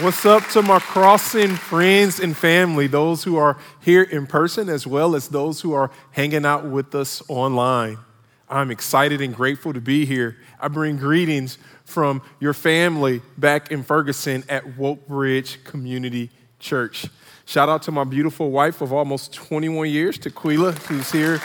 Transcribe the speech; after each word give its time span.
What's 0.00 0.26
up 0.26 0.46
to 0.48 0.60
my 0.60 0.78
crossing 0.78 1.56
friends 1.56 2.20
and 2.20 2.36
family, 2.36 2.86
those 2.86 3.24
who 3.24 3.38
are 3.38 3.56
here 3.80 4.02
in 4.02 4.26
person 4.26 4.68
as 4.68 4.86
well 4.86 5.14
as 5.14 5.28
those 5.28 5.62
who 5.62 5.72
are 5.72 5.90
hanging 6.10 6.44
out 6.44 6.66
with 6.66 6.94
us 6.94 7.22
online? 7.28 7.96
I'm 8.46 8.70
excited 8.70 9.22
and 9.22 9.34
grateful 9.34 9.72
to 9.72 9.80
be 9.80 10.04
here. 10.04 10.36
I 10.60 10.68
bring 10.68 10.98
greetings 10.98 11.56
from 11.86 12.20
your 12.40 12.52
family 12.52 13.22
back 13.38 13.72
in 13.72 13.82
Ferguson 13.82 14.44
at 14.50 14.76
Woke 14.76 15.08
Bridge 15.08 15.64
Community 15.64 16.28
Church. 16.58 17.06
Shout 17.46 17.70
out 17.70 17.80
to 17.84 17.90
my 17.90 18.04
beautiful 18.04 18.50
wife 18.50 18.82
of 18.82 18.92
almost 18.92 19.32
21 19.32 19.88
years, 19.88 20.18
Tequila, 20.18 20.72
who's 20.72 21.10
here 21.10 21.40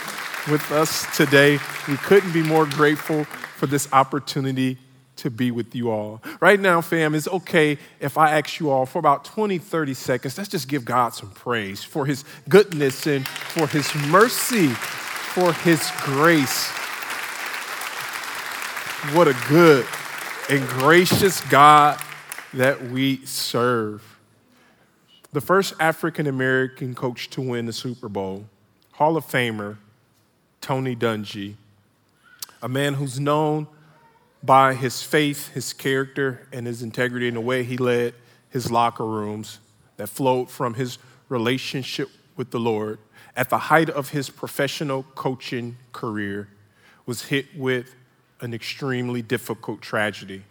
with 0.50 0.70
us 0.72 1.06
today. 1.16 1.58
We 1.88 1.96
couldn't 1.96 2.32
be 2.32 2.42
more 2.42 2.66
grateful 2.66 3.24
for 3.24 3.66
this 3.66 3.90
opportunity 3.94 4.76
to 5.16 5.30
be 5.30 5.50
with 5.50 5.74
you 5.74 5.90
all. 5.90 6.22
Right 6.40 6.60
now, 6.60 6.80
fam, 6.80 7.14
it's 7.14 7.28
okay 7.28 7.78
if 8.00 8.18
I 8.18 8.38
ask 8.38 8.60
you 8.60 8.70
all 8.70 8.86
for 8.86 8.98
about 8.98 9.24
20, 9.24 9.58
30 9.58 9.94
seconds. 9.94 10.38
Let's 10.38 10.50
just 10.50 10.68
give 10.68 10.84
God 10.84 11.14
some 11.14 11.30
praise 11.30 11.82
for 11.82 12.06
his 12.06 12.24
goodness 12.48 13.06
and 13.06 13.26
for 13.26 13.66
his 13.66 13.92
mercy, 14.08 14.68
for 14.68 15.52
his 15.52 15.90
grace. 16.02 16.68
What 19.14 19.28
a 19.28 19.36
good 19.48 19.86
and 20.50 20.66
gracious 20.68 21.40
God 21.42 22.00
that 22.54 22.90
we 22.90 23.24
serve. 23.24 24.02
The 25.32 25.40
first 25.40 25.74
African 25.80 26.26
American 26.26 26.94
coach 26.94 27.30
to 27.30 27.40
win 27.40 27.66
the 27.66 27.72
Super 27.72 28.08
Bowl, 28.08 28.46
Hall 28.92 29.16
of 29.16 29.24
Famer 29.26 29.76
Tony 30.60 30.96
Dungy, 30.96 31.54
a 32.62 32.68
man 32.68 32.94
who's 32.94 33.20
known 33.20 33.68
by 34.42 34.74
his 34.74 35.02
faith, 35.02 35.48
his 35.48 35.72
character, 35.72 36.46
and 36.52 36.66
his 36.66 36.82
integrity 36.82 37.28
in 37.28 37.34
the 37.34 37.40
way 37.40 37.64
he 37.64 37.76
led 37.76 38.14
his 38.50 38.70
locker 38.70 39.04
rooms 39.04 39.58
that 39.96 40.08
flowed 40.08 40.50
from 40.50 40.74
his 40.74 40.98
relationship 41.28 42.08
with 42.36 42.50
the 42.50 42.60
Lord 42.60 42.98
at 43.36 43.50
the 43.50 43.58
height 43.58 43.90
of 43.90 44.10
his 44.10 44.30
professional 44.30 45.04
coaching 45.14 45.76
career 45.92 46.48
was 47.04 47.22
hit 47.22 47.46
with 47.56 47.94
an 48.40 48.54
extremely 48.54 49.22
difficult 49.22 49.80
tragedy. 49.80 50.42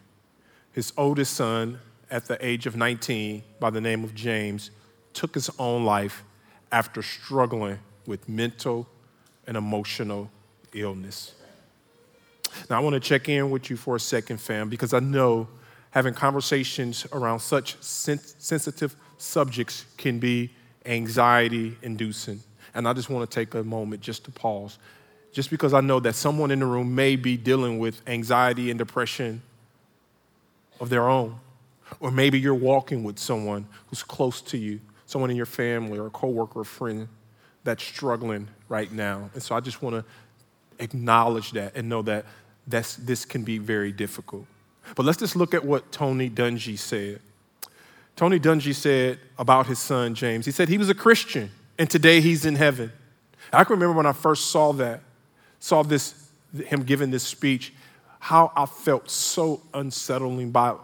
His 0.71 0.93
oldest 0.97 1.33
son, 1.33 1.79
at 2.11 2.25
the 2.27 2.43
age 2.45 2.65
of 2.65 2.75
19, 2.75 3.43
by 3.59 3.69
the 3.69 3.81
name 3.81 4.03
of 4.03 4.13
James, 4.13 4.71
took 5.13 5.33
his 5.33 5.49
own 5.57 5.85
life 5.85 6.23
after 6.71 7.01
struggling 7.01 7.79
with 8.05 8.27
mental 8.29 8.87
and 9.47 9.57
emotional 9.57 10.29
illness. 10.73 11.33
Now, 12.69 12.77
I 12.77 12.79
want 12.79 12.93
to 12.93 12.99
check 12.99 13.29
in 13.29 13.49
with 13.49 13.69
you 13.69 13.77
for 13.77 13.95
a 13.95 13.99
second, 13.99 14.37
fam, 14.37 14.69
because 14.69 14.93
I 14.93 14.99
know 14.99 15.47
having 15.91 16.13
conversations 16.13 17.05
around 17.13 17.39
such 17.39 17.77
sensitive 17.81 18.95
subjects 19.17 19.85
can 19.97 20.19
be 20.19 20.51
anxiety 20.85 21.77
inducing. 21.81 22.41
And 22.73 22.87
I 22.87 22.93
just 22.93 23.09
want 23.09 23.29
to 23.29 23.33
take 23.33 23.53
a 23.53 23.63
moment 23.63 24.01
just 24.01 24.25
to 24.25 24.31
pause, 24.31 24.77
just 25.31 25.49
because 25.49 25.73
I 25.73 25.81
know 25.81 25.99
that 26.01 26.15
someone 26.15 26.51
in 26.51 26.59
the 26.59 26.65
room 26.65 26.93
may 26.93 27.15
be 27.15 27.37
dealing 27.37 27.79
with 27.79 28.01
anxiety 28.07 28.69
and 28.69 28.77
depression 28.77 29.41
of 30.79 30.89
their 30.89 31.07
own. 31.07 31.39
Or 31.99 32.11
maybe 32.11 32.39
you're 32.39 32.53
walking 32.53 33.03
with 33.03 33.19
someone 33.19 33.67
who's 33.87 34.03
close 34.03 34.41
to 34.41 34.57
you, 34.57 34.81
someone 35.05 35.29
in 35.29 35.37
your 35.37 35.45
family 35.45 35.97
or 35.97 36.07
a 36.07 36.09
coworker 36.09 36.59
or 36.59 36.63
friend 36.65 37.07
that's 37.63 37.83
struggling 37.83 38.47
right 38.67 38.91
now. 38.91 39.29
And 39.33 39.41
so 39.41 39.55
I 39.55 39.59
just 39.59 39.81
want 39.81 39.95
to 39.95 40.83
acknowledge 40.83 41.51
that 41.51 41.75
and 41.75 41.87
know 41.87 42.01
that 42.01 42.25
this 42.67 43.25
can 43.25 43.43
be 43.43 43.57
very 43.57 43.91
difficult. 43.91 44.45
But 44.95 45.05
let's 45.05 45.17
just 45.17 45.35
look 45.35 45.53
at 45.53 45.65
what 45.65 45.91
Tony 45.91 46.29
Dungy 46.29 46.77
said. 46.77 47.19
Tony 48.15 48.39
Dungy 48.39 48.73
said 48.73 49.19
about 49.37 49.67
his 49.67 49.79
son 49.79 50.15
James, 50.15 50.45
he 50.45 50.51
said 50.51 50.69
he 50.69 50.77
was 50.77 50.89
a 50.89 50.95
Christian 50.95 51.49
and 51.77 51.89
today 51.89 52.21
he's 52.21 52.45
in 52.45 52.55
heaven. 52.55 52.91
I 53.51 53.63
can 53.63 53.73
remember 53.73 53.97
when 53.97 54.05
I 54.05 54.13
first 54.13 54.51
saw 54.51 54.71
that, 54.73 55.01
saw 55.59 55.83
this, 55.83 56.29
him 56.65 56.83
giving 56.83 57.11
this 57.11 57.23
speech, 57.23 57.73
how 58.19 58.51
I 58.55 58.65
felt 58.65 59.09
so 59.09 59.61
unsettling 59.73 60.51
by, 60.51 60.75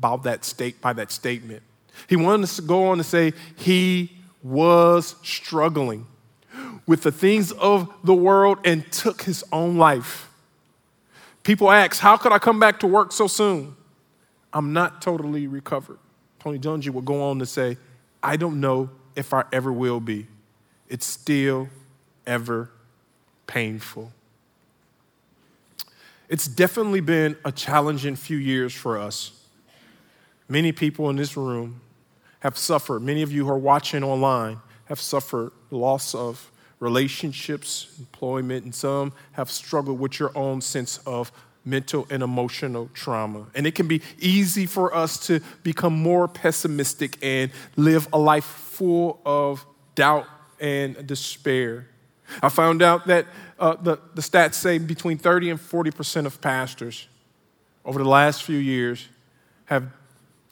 by, 0.00 0.16
that 0.18 0.44
state, 0.44 0.80
by 0.80 0.92
that 0.94 1.12
statement. 1.12 1.62
He 2.08 2.16
wanted 2.16 2.48
to 2.48 2.62
go 2.62 2.88
on 2.88 2.98
to 2.98 3.04
say 3.04 3.32
he 3.56 4.16
was 4.42 5.14
struggling 5.22 6.06
with 6.86 7.02
the 7.02 7.12
things 7.12 7.52
of 7.52 7.92
the 8.02 8.14
world 8.14 8.58
and 8.64 8.90
took 8.90 9.22
his 9.22 9.44
own 9.52 9.78
life. 9.78 10.28
People 11.44 11.70
ask, 11.70 12.00
How 12.00 12.16
could 12.16 12.32
I 12.32 12.38
come 12.38 12.58
back 12.58 12.80
to 12.80 12.86
work 12.86 13.12
so 13.12 13.28
soon? 13.28 13.76
I'm 14.52 14.72
not 14.72 15.00
totally 15.00 15.46
recovered. 15.46 15.98
Tony 16.40 16.58
Dungy 16.58 16.90
would 16.90 17.04
go 17.04 17.22
on 17.22 17.38
to 17.38 17.46
say, 17.46 17.76
I 18.22 18.36
don't 18.36 18.60
know 18.60 18.90
if 19.14 19.32
I 19.32 19.44
ever 19.52 19.72
will 19.72 20.00
be. 20.00 20.26
It's 20.88 21.06
still 21.06 21.68
ever 22.26 22.70
painful. 23.46 24.12
It's 26.28 26.46
definitely 26.48 27.00
been 27.00 27.36
a 27.44 27.52
challenging 27.52 28.16
few 28.16 28.36
years 28.36 28.72
for 28.72 28.98
us. 28.98 29.32
Many 30.48 30.72
people 30.72 31.10
in 31.10 31.16
this 31.16 31.36
room 31.36 31.80
have 32.40 32.56
suffered. 32.56 33.00
Many 33.00 33.22
of 33.22 33.32
you 33.32 33.44
who 33.44 33.50
are 33.50 33.58
watching 33.58 34.02
online 34.02 34.60
have 34.86 35.00
suffered 35.00 35.52
loss 35.70 36.14
of 36.14 36.50
relationships, 36.80 37.94
employment, 37.98 38.64
and 38.64 38.74
some 38.74 39.12
have 39.32 39.50
struggled 39.50 39.98
with 39.98 40.18
your 40.18 40.36
own 40.36 40.60
sense 40.60 40.98
of 41.06 41.32
mental 41.64 42.06
and 42.10 42.22
emotional 42.22 42.90
trauma. 42.92 43.46
And 43.54 43.66
it 43.66 43.74
can 43.74 43.88
be 43.88 44.02
easy 44.18 44.66
for 44.66 44.94
us 44.94 45.18
to 45.26 45.40
become 45.62 45.94
more 45.94 46.28
pessimistic 46.28 47.18
and 47.22 47.50
live 47.76 48.08
a 48.12 48.18
life 48.18 48.44
full 48.44 49.20
of 49.24 49.64
doubt 49.94 50.26
and 50.60 51.06
despair. 51.06 51.88
I 52.42 52.48
found 52.48 52.82
out 52.82 53.06
that 53.06 53.26
uh, 53.58 53.76
the, 53.76 53.98
the 54.14 54.22
stats 54.22 54.54
say 54.54 54.78
between 54.78 55.18
30 55.18 55.50
and 55.50 55.60
40% 55.60 56.26
of 56.26 56.40
pastors 56.40 57.08
over 57.84 57.98
the 57.98 58.08
last 58.08 58.42
few 58.42 58.58
years 58.58 59.08
have 59.66 59.88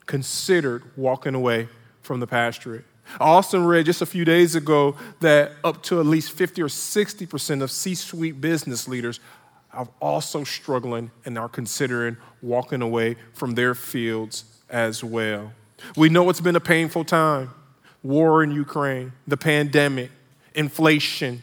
considered 0.07 0.85
walking 0.97 1.35
away 1.35 1.69
from 2.03 2.21
the 2.21 2.27
pastorate. 2.27 2.85
I 3.21 3.25
also 3.25 3.63
read 3.63 3.87
just 3.87 4.03
a 4.03 4.07
few 4.07 4.25
days 4.25 4.55
ago 4.55 4.97
that 5.21 5.53
up 5.65 5.83
to 5.85 6.01
at 6.01 6.07
least 6.07 6.33
50 6.33 6.63
or 6.63 6.69
60% 6.69 7.63
of 7.63 7.71
C 7.71 7.95
suite 7.95 8.41
business 8.41 8.89
leaders 8.89 9.21
are 9.73 9.89
also 10.01 10.45
struggling 10.45 11.11
and 11.25 11.39
are 11.39 11.49
considering 11.49 12.17
walking 12.43 12.83
away 12.83 13.17
from 13.33 13.55
their 13.55 13.75
fields 13.75 14.45
as 14.69 15.03
well. 15.03 15.53
We 15.97 16.09
know 16.09 16.29
it's 16.31 16.41
been 16.41 16.57
a 16.57 16.61
painful 16.61 17.05
time 17.05 17.51
war 18.03 18.43
in 18.43 18.51
Ukraine, 18.51 19.13
the 19.29 19.37
pandemic, 19.37 20.11
inflation, 20.55 21.43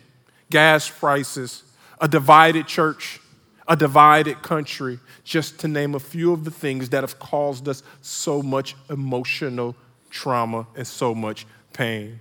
gas 0.49 0.89
prices, 0.89 1.63
a 2.01 2.07
divided 2.07 2.67
church, 2.67 3.21
a 3.67 3.75
divided 3.75 4.41
country, 4.41 4.99
just 5.23 5.59
to 5.59 5.67
name 5.67 5.95
a 5.95 5.99
few 5.99 6.33
of 6.33 6.43
the 6.43 6.51
things 6.51 6.89
that 6.89 7.03
have 7.03 7.19
caused 7.19 7.67
us 7.69 7.83
so 8.01 8.41
much 8.41 8.75
emotional 8.89 9.75
trauma 10.09 10.65
and 10.75 10.85
so 10.85 11.13
much 11.13 11.45
pain. 11.73 12.19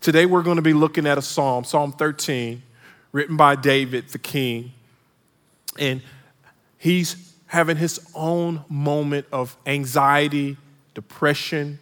Today, 0.00 0.26
we're 0.26 0.42
going 0.42 0.56
to 0.56 0.62
be 0.62 0.72
looking 0.72 1.06
at 1.06 1.18
a 1.18 1.22
psalm, 1.22 1.64
Psalm 1.64 1.92
13, 1.92 2.62
written 3.12 3.36
by 3.36 3.56
David 3.56 4.08
the 4.08 4.18
king. 4.18 4.72
And 5.78 6.02
he's 6.78 7.34
having 7.46 7.76
his 7.76 8.00
own 8.14 8.64
moment 8.68 9.26
of 9.32 9.56
anxiety, 9.66 10.56
depression, 10.94 11.78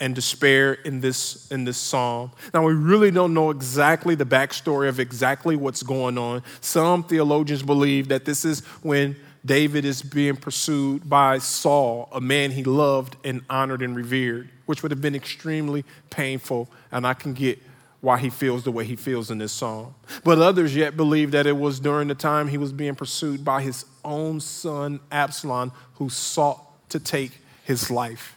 and 0.00 0.14
despair 0.14 0.72
in 0.72 1.00
this, 1.00 1.50
in 1.50 1.64
this 1.64 1.76
psalm. 1.76 2.32
Now, 2.54 2.64
we 2.64 2.72
really 2.72 3.10
don't 3.10 3.34
know 3.34 3.50
exactly 3.50 4.14
the 4.14 4.24
backstory 4.24 4.88
of 4.88 4.98
exactly 4.98 5.56
what's 5.56 5.82
going 5.82 6.16
on. 6.16 6.42
Some 6.62 7.04
theologians 7.04 7.62
believe 7.62 8.08
that 8.08 8.24
this 8.24 8.44
is 8.44 8.60
when 8.82 9.16
David 9.44 9.84
is 9.84 10.02
being 10.02 10.36
pursued 10.36 11.08
by 11.08 11.38
Saul, 11.38 12.08
a 12.12 12.20
man 12.20 12.50
he 12.50 12.62
loved 12.64 13.16
and 13.24 13.42
honored 13.48 13.82
and 13.82 13.96
revered, 13.96 14.50
which 14.66 14.82
would 14.82 14.92
have 14.92 15.00
been 15.00 15.14
extremely 15.14 15.84
painful, 16.10 16.68
and 16.92 17.06
I 17.06 17.14
can 17.14 17.32
get 17.32 17.58
why 18.00 18.18
he 18.18 18.30
feels 18.30 18.64
the 18.64 18.72
way 18.72 18.84
he 18.84 18.96
feels 18.96 19.30
in 19.30 19.38
this 19.38 19.52
psalm. 19.52 19.94
But 20.24 20.38
others 20.38 20.74
yet 20.74 20.96
believe 20.96 21.32
that 21.32 21.46
it 21.46 21.56
was 21.56 21.80
during 21.80 22.08
the 22.08 22.14
time 22.14 22.48
he 22.48 22.58
was 22.58 22.72
being 22.72 22.94
pursued 22.94 23.44
by 23.44 23.62
his 23.62 23.84
own 24.04 24.40
son, 24.40 25.00
Absalom, 25.10 25.72
who 25.94 26.08
sought 26.08 26.60
to 26.90 26.98
take 26.98 27.32
his 27.64 27.90
life. 27.90 28.36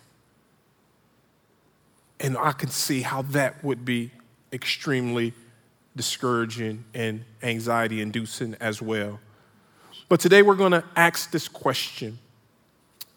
And 2.19 2.37
I 2.37 2.51
can 2.51 2.69
see 2.69 3.01
how 3.01 3.23
that 3.23 3.63
would 3.63 3.83
be 3.85 4.11
extremely 4.51 5.33
discouraging 5.95 6.83
and 6.93 7.23
anxiety 7.41 8.01
inducing 8.01 8.55
as 8.59 8.81
well. 8.81 9.19
But 10.13 10.19
today 10.19 10.43
we're 10.43 10.53
going 10.53 10.73
to 10.73 10.83
ask 10.95 11.31
this 11.31 11.47
question 11.47 12.19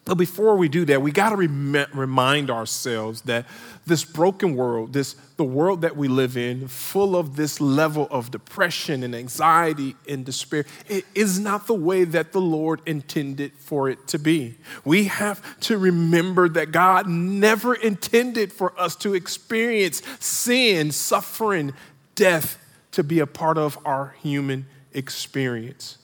But 0.03 0.15
before 0.15 0.57
we 0.57 0.67
do 0.67 0.83
that, 0.85 0.99
we 0.99 1.11
got 1.11 1.29
to 1.29 1.35
rem- 1.35 1.85
remind 1.93 2.49
ourselves 2.49 3.21
that 3.21 3.45
this 3.85 4.03
broken 4.03 4.55
world, 4.55 4.93
this 4.93 5.15
the 5.35 5.43
world 5.43 5.81
that 5.81 5.95
we 5.95 6.07
live 6.07 6.35
in, 6.37 6.67
full 6.67 7.15
of 7.15 7.35
this 7.35 7.61
level 7.61 8.07
of 8.09 8.31
depression 8.31 9.03
and 9.03 9.13
anxiety 9.13 9.95
and 10.09 10.25
despair, 10.25 10.65
it 10.87 11.05
is 11.13 11.39
not 11.39 11.67
the 11.67 11.75
way 11.75 12.03
that 12.03 12.31
the 12.31 12.41
Lord 12.41 12.81
intended 12.87 13.51
for 13.59 13.89
it 13.89 14.07
to 14.07 14.17
be. 14.17 14.55
We 14.83 15.03
have 15.03 15.59
to 15.59 15.77
remember 15.77 16.49
that 16.49 16.71
God 16.71 17.07
never 17.07 17.75
intended 17.75 18.51
for 18.51 18.73
us 18.75 18.95
to 18.95 19.13
experience 19.13 20.01
sin, 20.19 20.91
suffering, 20.91 21.73
death 22.15 22.57
to 22.93 23.03
be 23.03 23.19
a 23.19 23.27
part 23.27 23.59
of 23.59 23.77
our 23.85 24.15
human 24.19 24.65
experience. 24.95 25.99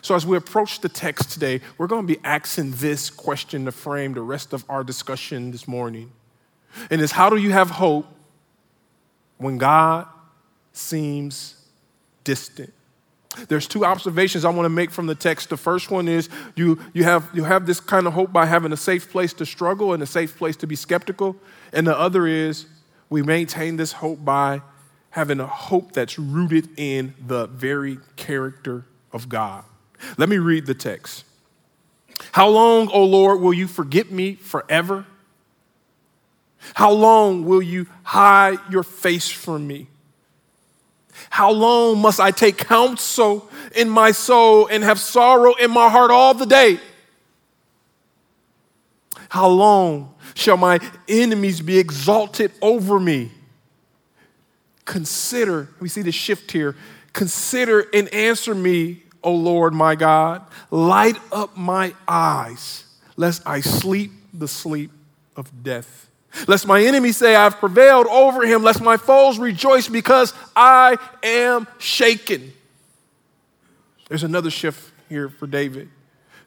So, 0.00 0.14
as 0.14 0.26
we 0.26 0.36
approach 0.36 0.80
the 0.80 0.88
text 0.88 1.30
today, 1.30 1.60
we're 1.76 1.86
going 1.86 2.06
to 2.06 2.14
be 2.14 2.20
asking 2.24 2.72
this 2.72 3.10
question 3.10 3.66
to 3.66 3.72
frame 3.72 4.14
the 4.14 4.22
rest 4.22 4.52
of 4.52 4.64
our 4.68 4.82
discussion 4.82 5.50
this 5.50 5.68
morning. 5.68 6.12
And 6.90 7.00
it's 7.00 7.12
how 7.12 7.28
do 7.28 7.36
you 7.36 7.52
have 7.52 7.70
hope 7.70 8.06
when 9.38 9.58
God 9.58 10.06
seems 10.72 11.56
distant? 12.24 12.72
There's 13.48 13.66
two 13.66 13.84
observations 13.84 14.44
I 14.44 14.50
want 14.50 14.66
to 14.66 14.70
make 14.70 14.90
from 14.90 15.06
the 15.06 15.14
text. 15.14 15.48
The 15.48 15.56
first 15.56 15.90
one 15.90 16.06
is 16.06 16.28
you, 16.54 16.78
you, 16.92 17.04
have, 17.04 17.28
you 17.32 17.44
have 17.44 17.66
this 17.66 17.80
kind 17.80 18.06
of 18.06 18.12
hope 18.12 18.32
by 18.32 18.46
having 18.46 18.72
a 18.72 18.76
safe 18.76 19.10
place 19.10 19.32
to 19.34 19.46
struggle 19.46 19.94
and 19.94 20.02
a 20.02 20.06
safe 20.06 20.36
place 20.36 20.56
to 20.56 20.66
be 20.66 20.76
skeptical. 20.76 21.36
And 21.72 21.86
the 21.86 21.98
other 21.98 22.26
is 22.26 22.66
we 23.08 23.22
maintain 23.22 23.76
this 23.76 23.92
hope 23.92 24.22
by 24.24 24.60
having 25.10 25.40
a 25.40 25.46
hope 25.46 25.92
that's 25.92 26.18
rooted 26.18 26.68
in 26.78 27.14
the 27.26 27.46
very 27.46 27.98
character 28.16 28.84
of 29.12 29.28
God. 29.28 29.64
Let 30.18 30.28
me 30.28 30.38
read 30.38 30.66
the 30.66 30.74
text. 30.74 31.24
How 32.32 32.48
long, 32.48 32.88
O 32.92 33.04
Lord, 33.04 33.40
will 33.40 33.52
you 33.52 33.66
forget 33.66 34.10
me 34.10 34.34
forever? 34.34 35.06
How 36.74 36.92
long 36.92 37.44
will 37.44 37.62
you 37.62 37.86
hide 38.02 38.58
your 38.70 38.82
face 38.82 39.28
from 39.28 39.66
me? 39.66 39.88
How 41.30 41.50
long 41.50 41.98
must 41.98 42.20
I 42.20 42.30
take 42.30 42.58
counsel 42.58 43.48
in 43.74 43.88
my 43.88 44.12
soul 44.12 44.66
and 44.66 44.82
have 44.82 44.98
sorrow 44.98 45.54
in 45.54 45.70
my 45.70 45.88
heart 45.88 46.10
all 46.10 46.34
the 46.34 46.46
day? 46.46 46.78
How 49.28 49.48
long 49.48 50.14
shall 50.34 50.56
my 50.56 50.78
enemies 51.08 51.60
be 51.60 51.78
exalted 51.78 52.52
over 52.60 53.00
me? 53.00 53.32
Consider, 54.84 55.68
we 55.80 55.88
see 55.88 56.02
the 56.02 56.12
shift 56.12 56.52
here. 56.52 56.76
Consider 57.12 57.86
and 57.94 58.12
answer 58.12 58.54
me, 58.54 59.02
O 59.22 59.32
Lord 59.32 59.74
my 59.74 59.94
God. 59.94 60.44
Light 60.70 61.16
up 61.30 61.56
my 61.56 61.94
eyes, 62.06 62.84
lest 63.16 63.42
I 63.46 63.60
sleep 63.60 64.12
the 64.32 64.48
sleep 64.48 64.90
of 65.36 65.62
death. 65.62 66.08
Lest 66.48 66.66
my 66.66 66.82
enemies 66.82 67.18
say, 67.18 67.36
I've 67.36 67.58
prevailed 67.58 68.06
over 68.06 68.46
him, 68.46 68.62
lest 68.62 68.80
my 68.80 68.96
foes 68.96 69.38
rejoice 69.38 69.88
because 69.88 70.32
I 70.56 70.96
am 71.22 71.68
shaken. 71.78 72.54
There's 74.08 74.24
another 74.24 74.50
shift 74.50 74.92
here 75.08 75.28
for 75.28 75.46
David. 75.46 75.88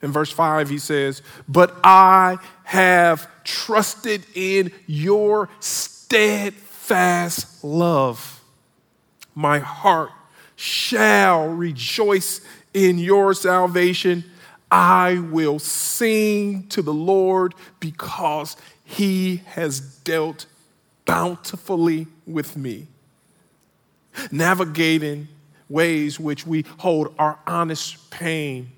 In 0.02 0.12
verse 0.12 0.30
5, 0.30 0.68
he 0.68 0.78
says, 0.78 1.22
But 1.48 1.74
I 1.82 2.36
have 2.64 3.30
trusted 3.44 4.26
in 4.34 4.70
your 4.86 5.48
steadfast 5.60 7.64
love. 7.64 8.42
My 9.34 9.60
heart 9.60 10.10
shall 10.56 11.48
rejoice 11.48 12.42
in 12.76 12.98
your 12.98 13.32
salvation. 13.32 14.22
I 14.70 15.18
will 15.18 15.58
sing 15.58 16.68
to 16.68 16.82
the 16.82 16.92
Lord 16.92 17.54
because 17.80 18.56
he 18.84 19.38
has 19.46 19.80
dealt 19.80 20.44
bountifully 21.06 22.06
with 22.26 22.56
me. 22.56 22.86
Navigating 24.30 25.28
ways 25.68 26.20
which 26.20 26.46
we 26.46 26.64
hold 26.78 27.14
our 27.18 27.38
honest 27.46 28.10
pain, 28.10 28.70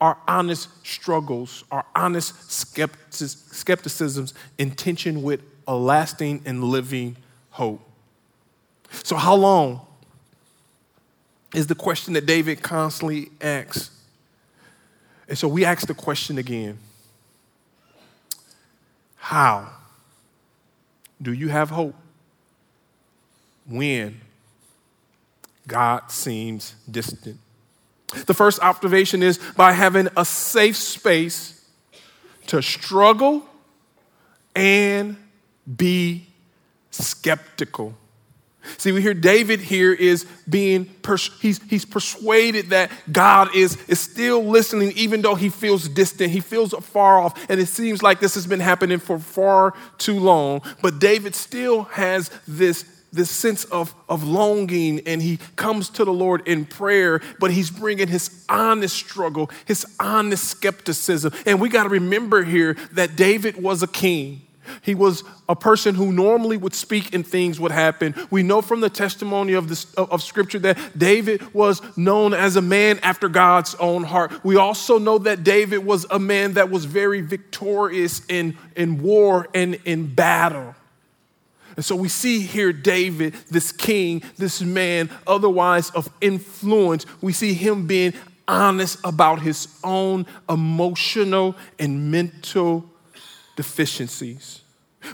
our 0.00 0.16
honest 0.28 0.68
struggles, 0.86 1.64
our 1.72 1.84
honest 1.94 2.50
skepticisms 2.52 4.34
in 4.58 4.70
tension 4.70 5.22
with 5.22 5.42
a 5.66 5.74
lasting 5.74 6.42
and 6.44 6.62
living 6.62 7.16
hope. 7.50 7.82
So, 9.02 9.16
how 9.16 9.34
long 9.34 9.86
is 11.54 11.66
the 11.66 11.74
question 11.74 12.14
that 12.14 12.26
David 12.26 12.62
constantly 12.62 13.30
asks? 13.40 13.90
And 15.28 15.36
so 15.36 15.48
we 15.48 15.64
ask 15.64 15.86
the 15.86 15.94
question 15.94 16.38
again 16.38 16.78
how 19.16 19.68
do 21.22 21.32
you 21.32 21.48
have 21.48 21.70
hope 21.70 21.94
when 23.68 24.20
God 25.68 26.10
seems 26.10 26.74
distant? 26.90 27.38
The 28.26 28.34
first 28.34 28.60
observation 28.60 29.22
is 29.22 29.38
by 29.56 29.72
having 29.72 30.08
a 30.16 30.24
safe 30.24 30.76
space 30.76 31.64
to 32.48 32.60
struggle 32.60 33.46
and 34.56 35.16
be 35.76 36.26
skeptical. 36.90 37.94
See, 38.76 38.92
we 38.92 39.02
hear 39.02 39.14
David 39.14 39.60
here 39.60 39.92
is 39.92 40.26
being, 40.48 40.86
pers- 41.02 41.30
he's, 41.40 41.62
he's 41.64 41.84
persuaded 41.84 42.70
that 42.70 42.90
God 43.10 43.54
is, 43.54 43.76
is 43.88 44.00
still 44.00 44.44
listening, 44.44 44.92
even 44.96 45.22
though 45.22 45.34
he 45.34 45.48
feels 45.48 45.88
distant. 45.88 46.30
He 46.30 46.40
feels 46.40 46.74
far 46.74 47.18
off, 47.18 47.50
and 47.50 47.60
it 47.60 47.68
seems 47.68 48.02
like 48.02 48.20
this 48.20 48.34
has 48.34 48.46
been 48.46 48.60
happening 48.60 48.98
for 48.98 49.18
far 49.18 49.74
too 49.98 50.18
long. 50.18 50.62
But 50.82 50.98
David 50.98 51.34
still 51.34 51.84
has 51.84 52.30
this, 52.46 52.84
this 53.12 53.30
sense 53.30 53.64
of, 53.64 53.94
of 54.08 54.24
longing, 54.24 55.00
and 55.06 55.22
he 55.22 55.38
comes 55.56 55.88
to 55.90 56.04
the 56.04 56.12
Lord 56.12 56.46
in 56.46 56.64
prayer, 56.66 57.20
but 57.38 57.50
he's 57.50 57.70
bringing 57.70 58.08
his 58.08 58.44
honest 58.48 58.94
struggle, 58.94 59.50
his 59.64 59.86
honest 59.98 60.44
skepticism. 60.44 61.32
And 61.46 61.60
we 61.60 61.68
got 61.70 61.84
to 61.84 61.88
remember 61.88 62.44
here 62.44 62.76
that 62.92 63.16
David 63.16 63.62
was 63.62 63.82
a 63.82 63.88
king. 63.88 64.42
He 64.82 64.94
was 64.94 65.24
a 65.48 65.56
person 65.56 65.94
who 65.94 66.12
normally 66.12 66.56
would 66.56 66.74
speak 66.74 67.14
and 67.14 67.26
things 67.26 67.58
would 67.60 67.72
happen. 67.72 68.14
We 68.30 68.42
know 68.42 68.62
from 68.62 68.80
the 68.80 68.90
testimony 68.90 69.52
of, 69.54 69.68
this, 69.68 69.92
of 69.94 70.22
Scripture 70.22 70.58
that 70.60 70.98
David 70.98 71.52
was 71.54 71.82
known 71.96 72.34
as 72.34 72.56
a 72.56 72.62
man 72.62 72.98
after 73.02 73.28
God's 73.28 73.74
own 73.76 74.04
heart. 74.04 74.44
We 74.44 74.56
also 74.56 74.98
know 74.98 75.18
that 75.18 75.44
David 75.44 75.78
was 75.78 76.06
a 76.10 76.18
man 76.18 76.54
that 76.54 76.70
was 76.70 76.84
very 76.84 77.20
victorious 77.20 78.22
in, 78.28 78.56
in 78.76 79.02
war 79.02 79.48
and 79.54 79.78
in 79.84 80.14
battle. 80.14 80.74
And 81.76 81.84
so 81.84 81.96
we 81.96 82.08
see 82.08 82.40
here 82.40 82.72
David, 82.72 83.34
this 83.50 83.72
king, 83.72 84.22
this 84.36 84.60
man, 84.60 85.08
otherwise 85.26 85.90
of 85.90 86.10
influence, 86.20 87.06
we 87.20 87.32
see 87.32 87.54
him 87.54 87.86
being 87.86 88.12
honest 88.46 88.98
about 89.04 89.40
his 89.40 89.68
own 89.84 90.26
emotional 90.48 91.54
and 91.78 92.10
mental 92.10 92.84
deficiencies. 93.56 94.62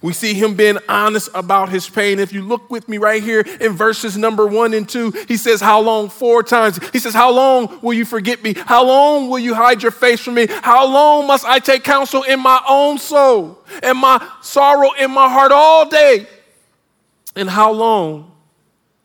We 0.02 0.12
see 0.12 0.34
him 0.34 0.54
being 0.54 0.78
honest 0.88 1.30
about 1.34 1.68
his 1.68 1.88
pain. 1.88 2.18
If 2.18 2.32
you 2.32 2.42
look 2.42 2.70
with 2.70 2.88
me 2.88 2.98
right 2.98 3.22
here 3.22 3.40
in 3.60 3.72
verses 3.72 4.16
number 4.16 4.46
one 4.46 4.74
and 4.74 4.88
two, 4.88 5.12
he 5.28 5.36
says, 5.36 5.60
How 5.60 5.80
long? 5.80 6.08
Four 6.08 6.42
times. 6.42 6.78
He 6.92 6.98
says, 6.98 7.14
How 7.14 7.32
long 7.32 7.80
will 7.82 7.94
you 7.94 8.04
forget 8.04 8.42
me? 8.42 8.54
How 8.54 8.84
long 8.84 9.28
will 9.28 9.38
you 9.38 9.54
hide 9.54 9.82
your 9.82 9.92
face 9.92 10.20
from 10.20 10.34
me? 10.34 10.46
How 10.48 10.86
long 10.86 11.26
must 11.26 11.44
I 11.44 11.58
take 11.58 11.84
counsel 11.84 12.22
in 12.22 12.40
my 12.40 12.60
own 12.68 12.98
soul 12.98 13.58
and 13.82 13.98
my 13.98 14.26
sorrow 14.42 14.90
in 14.98 15.10
my 15.10 15.28
heart 15.28 15.52
all 15.52 15.88
day? 15.88 16.26
And 17.34 17.48
how 17.48 17.72
long 17.72 18.32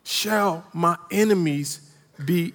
shall 0.04 0.66
my 0.74 0.98
enemies 1.12 1.92
be 2.24 2.54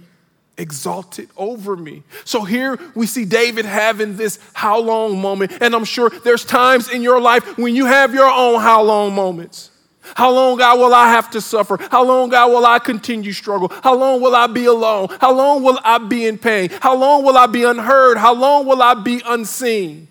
exalted 0.59 1.29
over 1.37 1.77
me. 1.77 2.03
So 2.25 2.43
here 2.43 2.79
we 2.95 3.07
see 3.07 3.25
David 3.25 3.65
having 3.65 4.17
this 4.17 4.39
how 4.53 4.81
long 4.81 5.21
moment. 5.21 5.53
And 5.61 5.75
I'm 5.75 5.85
sure 5.85 6.11
there's 6.11 6.45
times 6.45 6.91
in 6.91 7.03
your 7.03 7.21
life 7.21 7.59
when 7.59 7.75
you 7.75 7.87
have 7.87 8.15
your 8.15 8.31
own 8.31 8.61
how 8.61 8.83
long 8.83 9.15
moments. 9.15 9.71
How 10.15 10.31
long, 10.31 10.57
God, 10.59 10.79
will 10.79 10.95
I 10.95 11.09
have 11.09 11.31
to 11.31 11.41
suffer? 11.41 11.79
How 11.91 12.05
long, 12.05 12.29
God, 12.29 12.51
will 12.51 12.65
I 12.65 12.79
continue 12.79 13.33
struggle? 13.33 13.73
How 13.83 13.97
long 13.97 14.21
will 14.21 14.37
I 14.37 14.47
be 14.47 14.67
alone? 14.67 15.09
How 15.21 15.33
long 15.33 15.65
will 15.65 15.81
I 15.83 15.99
be 15.99 16.27
in 16.27 16.39
pain? 16.39 16.71
How 16.81 16.97
long 16.97 17.25
will 17.25 17.37
I 17.37 17.47
be 17.47 17.65
unheard? 17.65 18.17
How 18.17 18.33
long 18.33 18.67
will 18.67 18.83
I 18.83 18.95
be 18.95 19.21
unseen? 19.27 20.07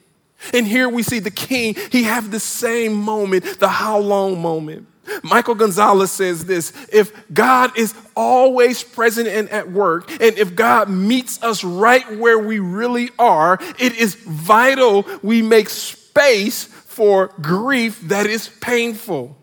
And 0.53 0.67
here 0.67 0.89
we 0.89 1.01
see 1.01 1.19
the 1.19 1.31
king, 1.31 1.75
he 1.91 2.03
have 2.03 2.29
the 2.29 2.39
same 2.39 2.93
moment, 2.93 3.59
the 3.59 3.69
how 3.69 3.97
long 3.97 4.41
moment. 4.41 4.87
Michael 5.24 5.55
Gonzalez 5.55 6.12
says 6.12 6.45
this 6.45 6.74
if 6.91 7.12
God 7.33 7.77
is 7.77 7.93
always 8.15 8.83
present 8.83 9.27
and 9.27 9.50
at 9.50 9.71
work, 9.71 10.09
and 10.12 10.38
if 10.38 10.55
God 10.55 10.89
meets 10.89 11.41
us 11.43 11.63
right 11.63 12.17
where 12.17 12.39
we 12.39 12.59
really 12.59 13.09
are, 13.19 13.57
it 13.79 13.95
is 13.97 14.15
vital 14.15 15.05
we 15.21 15.41
make 15.41 15.69
space 15.69 16.65
for 16.65 17.33
grief 17.41 18.00
that 18.01 18.25
is 18.25 18.47
painful. 18.62 19.35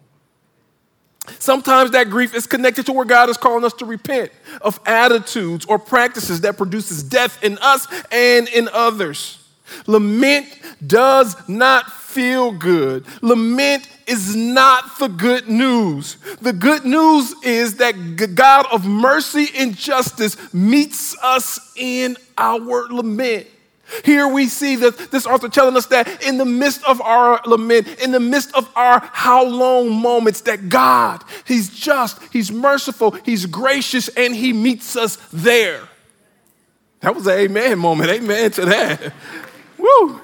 Sometimes 1.39 1.93
that 1.93 2.11
grief 2.11 2.35
is 2.35 2.47
connected 2.47 2.87
to 2.87 2.93
where 2.93 3.05
God 3.05 3.29
is 3.29 3.37
calling 3.37 3.65
us 3.65 3.75
to 3.75 3.85
repent 3.85 4.33
of 4.61 4.81
attitudes 4.87 5.65
or 5.67 5.79
practices 5.79 6.41
that 6.41 6.57
produces 6.57 7.03
death 7.03 7.43
in 7.45 7.59
us 7.59 7.87
and 8.11 8.49
in 8.49 8.69
others. 8.73 9.39
Lament 9.87 10.47
does 10.85 11.37
not 11.49 11.91
feel 12.13 12.53
good. 12.53 13.05
Lament 13.23 13.89
is 14.07 14.37
not 14.37 14.99
the 14.99 15.09
good 15.09 15.49
news. 15.49 16.17
The 16.41 16.53
good 16.53 16.85
news 16.85 17.35
is 17.43 17.77
that 17.77 17.93
God 18.35 18.67
of 18.71 18.87
mercy 18.87 19.49
and 19.57 19.77
justice 19.77 20.37
meets 20.53 21.17
us 21.23 21.73
in 21.77 22.17
our 22.37 22.87
lament. 22.89 23.47
Here 24.05 24.27
we 24.27 24.47
see 24.47 24.77
that 24.77 25.11
this 25.11 25.27
author 25.27 25.49
telling 25.49 25.77
us 25.77 25.87
that 25.87 26.25
in 26.25 26.39
the 26.39 26.45
midst 26.45 26.83
of 26.85 27.01
our 27.03 27.41
lament, 27.45 27.89
in 28.03 28.11
the 28.13 28.21
midst 28.21 28.55
of 28.55 28.71
our 28.75 29.01
how 29.13 29.45
long 29.45 29.91
moments, 29.91 30.43
that 30.43 30.69
God, 30.69 31.23
He's 31.47 31.69
just, 31.69 32.19
He's 32.33 32.51
merciful, 32.51 33.11
He's 33.25 33.45
gracious, 33.47 34.09
and 34.09 34.35
He 34.35 34.53
meets 34.53 34.97
us 34.97 35.17
there. 35.33 35.89
That 37.01 37.15
was 37.15 37.27
an 37.27 37.35
amen 37.39 37.79
moment. 37.79 38.11
Amen 38.11 38.51
to 38.53 38.65
that. 38.65 39.13
Woo. 39.79 40.21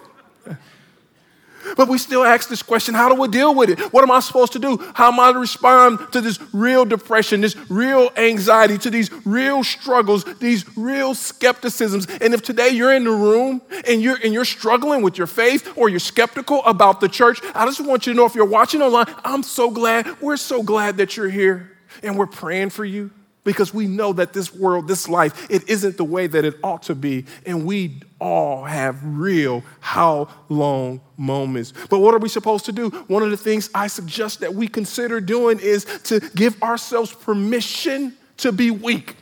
But 1.76 1.88
we 1.88 1.98
still 1.98 2.24
ask 2.24 2.48
this 2.48 2.62
question 2.62 2.94
how 2.94 3.08
do 3.08 3.20
we 3.20 3.28
deal 3.28 3.54
with 3.54 3.70
it? 3.70 3.78
What 3.92 4.02
am 4.02 4.10
I 4.10 4.20
supposed 4.20 4.52
to 4.52 4.58
do? 4.58 4.78
How 4.94 5.12
am 5.12 5.20
I 5.20 5.32
to 5.32 5.38
respond 5.38 6.12
to 6.12 6.20
this 6.20 6.38
real 6.52 6.84
depression, 6.84 7.40
this 7.40 7.56
real 7.70 8.10
anxiety, 8.16 8.78
to 8.78 8.90
these 8.90 9.10
real 9.24 9.64
struggles, 9.64 10.24
these 10.38 10.64
real 10.76 11.14
skepticisms? 11.14 12.06
And 12.20 12.34
if 12.34 12.42
today 12.42 12.70
you're 12.70 12.94
in 12.94 13.04
the 13.04 13.10
room 13.10 13.62
and 13.86 14.02
you're, 14.02 14.18
and 14.22 14.32
you're 14.32 14.44
struggling 14.44 15.02
with 15.02 15.18
your 15.18 15.26
faith 15.26 15.72
or 15.76 15.88
you're 15.88 16.00
skeptical 16.00 16.64
about 16.64 17.00
the 17.00 17.08
church, 17.08 17.40
I 17.54 17.64
just 17.66 17.80
want 17.80 18.06
you 18.06 18.12
to 18.12 18.16
know 18.16 18.26
if 18.26 18.34
you're 18.34 18.44
watching 18.44 18.82
online, 18.82 19.06
I'm 19.24 19.42
so 19.42 19.70
glad, 19.70 20.20
we're 20.20 20.36
so 20.36 20.62
glad 20.62 20.98
that 20.98 21.16
you're 21.16 21.30
here 21.30 21.72
and 22.02 22.16
we're 22.16 22.26
praying 22.26 22.70
for 22.70 22.84
you 22.84 23.10
because 23.48 23.72
we 23.72 23.86
know 23.86 24.12
that 24.12 24.34
this 24.34 24.54
world, 24.54 24.86
this 24.86 25.08
life, 25.08 25.50
it 25.50 25.66
isn't 25.70 25.96
the 25.96 26.04
way 26.04 26.26
that 26.26 26.44
it 26.44 26.56
ought 26.62 26.82
to 26.82 26.94
be. 26.94 27.24
And 27.46 27.64
we 27.64 28.02
all 28.20 28.64
have 28.64 28.98
real 29.02 29.64
how 29.80 30.28
long 30.50 31.00
moments. 31.16 31.72
But 31.88 32.00
what 32.00 32.12
are 32.12 32.18
we 32.18 32.28
supposed 32.28 32.66
to 32.66 32.72
do? 32.72 32.90
One 33.06 33.22
of 33.22 33.30
the 33.30 33.38
things 33.38 33.70
I 33.74 33.86
suggest 33.86 34.40
that 34.40 34.54
we 34.54 34.68
consider 34.68 35.18
doing 35.18 35.60
is 35.60 35.86
to 36.04 36.20
give 36.34 36.62
ourselves 36.62 37.10
permission 37.10 38.14
to 38.36 38.52
be 38.52 38.70
weak. 38.70 39.16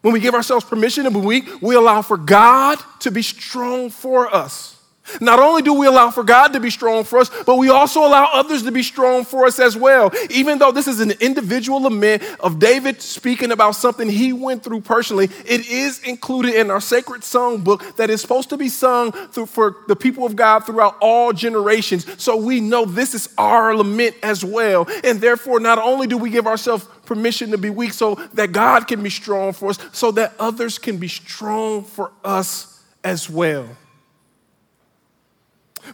When 0.00 0.14
we 0.14 0.20
give 0.20 0.32
ourselves 0.32 0.64
permission 0.64 1.04
to 1.04 1.10
be 1.10 1.20
weak, 1.20 1.60
we 1.60 1.74
allow 1.74 2.00
for 2.00 2.16
God 2.16 2.78
to 3.00 3.10
be 3.10 3.20
strong 3.20 3.90
for 3.90 4.34
us. 4.34 4.77
Not 5.20 5.38
only 5.38 5.62
do 5.62 5.74
we 5.74 5.86
allow 5.86 6.10
for 6.10 6.24
God 6.24 6.52
to 6.52 6.60
be 6.60 6.70
strong 6.70 7.04
for 7.04 7.18
us, 7.18 7.30
but 7.44 7.56
we 7.56 7.68
also 7.68 8.00
allow 8.00 8.28
others 8.32 8.62
to 8.64 8.72
be 8.72 8.82
strong 8.82 9.24
for 9.24 9.46
us 9.46 9.58
as 9.58 9.76
well. 9.76 10.12
Even 10.30 10.58
though 10.58 10.72
this 10.72 10.86
is 10.86 11.00
an 11.00 11.12
individual 11.20 11.82
lament 11.82 12.22
of 12.40 12.58
David 12.58 13.00
speaking 13.02 13.52
about 13.52 13.72
something 13.72 14.08
he 14.08 14.32
went 14.32 14.62
through 14.62 14.80
personally, 14.80 15.30
it 15.46 15.68
is 15.68 16.00
included 16.04 16.54
in 16.54 16.70
our 16.70 16.80
sacred 16.80 17.24
song 17.24 17.62
book 17.62 17.96
that 17.96 18.10
is 18.10 18.20
supposed 18.20 18.50
to 18.50 18.56
be 18.56 18.68
sung 18.68 19.12
through, 19.12 19.46
for 19.46 19.76
the 19.88 19.96
people 19.96 20.24
of 20.24 20.36
God 20.36 20.60
throughout 20.60 20.96
all 21.00 21.32
generations. 21.32 22.06
So 22.22 22.36
we 22.36 22.60
know 22.60 22.84
this 22.84 23.14
is 23.14 23.28
our 23.38 23.74
lament 23.74 24.16
as 24.22 24.44
well. 24.44 24.86
And 25.04 25.20
therefore, 25.20 25.60
not 25.60 25.78
only 25.78 26.06
do 26.06 26.18
we 26.18 26.30
give 26.30 26.46
ourselves 26.46 26.86
permission 27.06 27.50
to 27.52 27.58
be 27.58 27.70
weak 27.70 27.92
so 27.92 28.16
that 28.34 28.52
God 28.52 28.86
can 28.86 29.02
be 29.02 29.10
strong 29.10 29.52
for 29.52 29.70
us, 29.70 29.78
so 29.92 30.10
that 30.12 30.34
others 30.38 30.78
can 30.78 30.98
be 30.98 31.08
strong 31.08 31.82
for 31.82 32.12
us 32.22 32.82
as 33.02 33.30
well. 33.30 33.66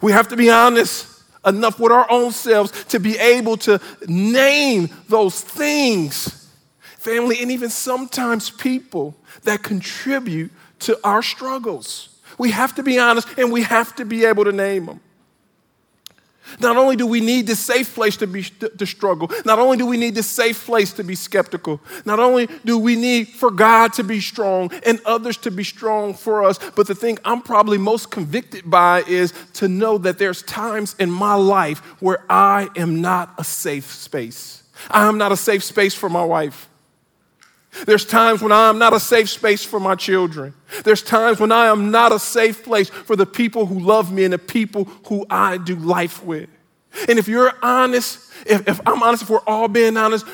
We 0.00 0.12
have 0.12 0.28
to 0.28 0.36
be 0.36 0.50
honest 0.50 1.22
enough 1.46 1.78
with 1.78 1.92
our 1.92 2.10
own 2.10 2.32
selves 2.32 2.84
to 2.86 2.98
be 2.98 3.18
able 3.18 3.56
to 3.58 3.80
name 4.06 4.88
those 5.08 5.40
things, 5.40 6.50
family, 6.98 7.40
and 7.42 7.50
even 7.50 7.70
sometimes 7.70 8.50
people 8.50 9.14
that 9.42 9.62
contribute 9.62 10.50
to 10.80 10.98
our 11.04 11.22
struggles. 11.22 12.20
We 12.38 12.50
have 12.50 12.74
to 12.76 12.82
be 12.82 12.98
honest 12.98 13.28
and 13.38 13.52
we 13.52 13.62
have 13.62 13.94
to 13.96 14.04
be 14.04 14.24
able 14.24 14.44
to 14.44 14.52
name 14.52 14.86
them. 14.86 15.00
Not 16.60 16.76
only 16.76 16.96
do 16.96 17.06
we 17.06 17.20
need 17.20 17.46
this 17.46 17.60
safe 17.60 17.94
place 17.94 18.16
to 18.18 18.26
be 18.26 18.42
to 18.42 18.86
struggle, 18.86 19.30
not 19.44 19.58
only 19.58 19.76
do 19.76 19.86
we 19.86 19.96
need 19.96 20.14
this 20.14 20.28
safe 20.28 20.64
place 20.64 20.92
to 20.94 21.04
be 21.04 21.14
skeptical, 21.14 21.80
not 22.04 22.20
only 22.20 22.48
do 22.64 22.78
we 22.78 22.96
need 22.96 23.28
for 23.28 23.50
God 23.50 23.92
to 23.94 24.04
be 24.04 24.20
strong 24.20 24.70
and 24.86 25.00
others 25.04 25.36
to 25.38 25.50
be 25.50 25.64
strong 25.64 26.14
for 26.14 26.44
us, 26.44 26.58
but 26.76 26.86
the 26.86 26.94
thing 26.94 27.18
I'm 27.24 27.42
probably 27.42 27.78
most 27.78 28.10
convicted 28.10 28.68
by 28.70 29.02
is 29.08 29.32
to 29.54 29.68
know 29.68 29.98
that 29.98 30.18
there's 30.18 30.42
times 30.42 30.94
in 30.98 31.10
my 31.10 31.34
life 31.34 31.80
where 32.00 32.24
I 32.28 32.68
am 32.76 33.00
not 33.00 33.34
a 33.38 33.44
safe 33.44 33.92
space. 33.92 34.62
I 34.90 35.06
am 35.06 35.18
not 35.18 35.32
a 35.32 35.36
safe 35.36 35.62
space 35.64 35.94
for 35.94 36.08
my 36.08 36.24
wife. 36.24 36.68
There's 37.86 38.04
times 38.04 38.40
when 38.40 38.52
I 38.52 38.68
am 38.68 38.78
not 38.78 38.92
a 38.92 39.00
safe 39.00 39.28
space 39.28 39.64
for 39.64 39.80
my 39.80 39.94
children. 39.94 40.54
There's 40.84 41.02
times 41.02 41.40
when 41.40 41.52
I 41.52 41.66
am 41.66 41.90
not 41.90 42.12
a 42.12 42.18
safe 42.18 42.64
place 42.64 42.88
for 42.88 43.16
the 43.16 43.26
people 43.26 43.66
who 43.66 43.80
love 43.80 44.12
me 44.12 44.24
and 44.24 44.32
the 44.32 44.38
people 44.38 44.84
who 45.08 45.26
I 45.28 45.58
do 45.58 45.74
life 45.76 46.24
with. 46.24 46.48
And 47.08 47.18
if 47.18 47.26
you're 47.28 47.52
honest, 47.62 48.20
if, 48.46 48.68
if 48.68 48.80
I'm 48.86 49.02
honest, 49.02 49.24
if 49.24 49.30
we're 49.30 49.40
all 49.40 49.68
being 49.68 49.96
honest, 49.96 50.24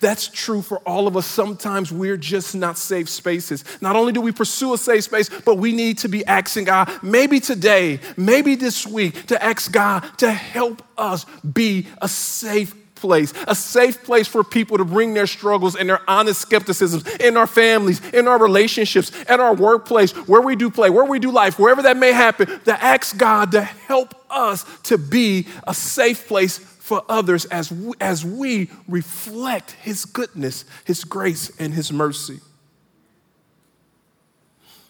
that's 0.00 0.28
true 0.28 0.62
for 0.62 0.78
all 0.80 1.06
of 1.06 1.16
us. 1.16 1.26
Sometimes 1.26 1.92
we're 1.92 2.16
just 2.16 2.54
not 2.54 2.78
safe 2.78 3.08
spaces. 3.08 3.64
Not 3.80 3.96
only 3.96 4.12
do 4.12 4.20
we 4.20 4.32
pursue 4.32 4.74
a 4.74 4.78
safe 4.78 5.04
space, 5.04 5.28
but 5.28 5.56
we 5.56 5.72
need 5.72 5.98
to 5.98 6.08
be 6.08 6.24
asking 6.24 6.64
God, 6.64 6.90
maybe 7.02 7.38
today, 7.38 8.00
maybe 8.16 8.54
this 8.54 8.86
week, 8.86 9.26
to 9.26 9.42
ask 9.42 9.70
God 9.70 10.00
to 10.18 10.32
help 10.32 10.82
us 10.96 11.26
be 11.52 11.86
a 12.00 12.08
safe 12.08 12.74
place, 13.00 13.32
a 13.48 13.54
safe 13.54 14.04
place 14.04 14.28
for 14.28 14.44
people 14.44 14.78
to 14.78 14.84
bring 14.84 15.14
their 15.14 15.26
struggles 15.26 15.74
and 15.74 15.88
their 15.88 16.00
honest 16.08 16.40
skepticisms 16.40 17.06
in 17.16 17.36
our 17.36 17.46
families, 17.46 18.00
in 18.10 18.28
our 18.28 18.38
relationships, 18.38 19.10
at 19.28 19.40
our 19.40 19.54
workplace, 19.54 20.12
where 20.28 20.40
we 20.40 20.56
do 20.56 20.70
play, 20.70 20.90
where 20.90 21.04
we 21.04 21.18
do 21.18 21.30
life, 21.30 21.58
wherever 21.58 21.82
that 21.82 21.96
may 21.96 22.12
happen, 22.12 22.46
to 22.64 22.84
ask 22.84 23.16
God 23.16 23.52
to 23.52 23.62
help 23.62 24.14
us 24.30 24.64
to 24.84 24.98
be 24.98 25.46
a 25.66 25.74
safe 25.74 26.28
place 26.28 26.58
for 26.58 27.04
others 27.08 27.44
as 27.46 27.70
we, 27.70 27.92
as 28.00 28.24
we 28.24 28.68
reflect 28.88 29.72
His 29.72 30.04
goodness, 30.04 30.64
His 30.84 31.04
grace, 31.04 31.50
and 31.58 31.72
His 31.72 31.92
mercy. 31.92 32.40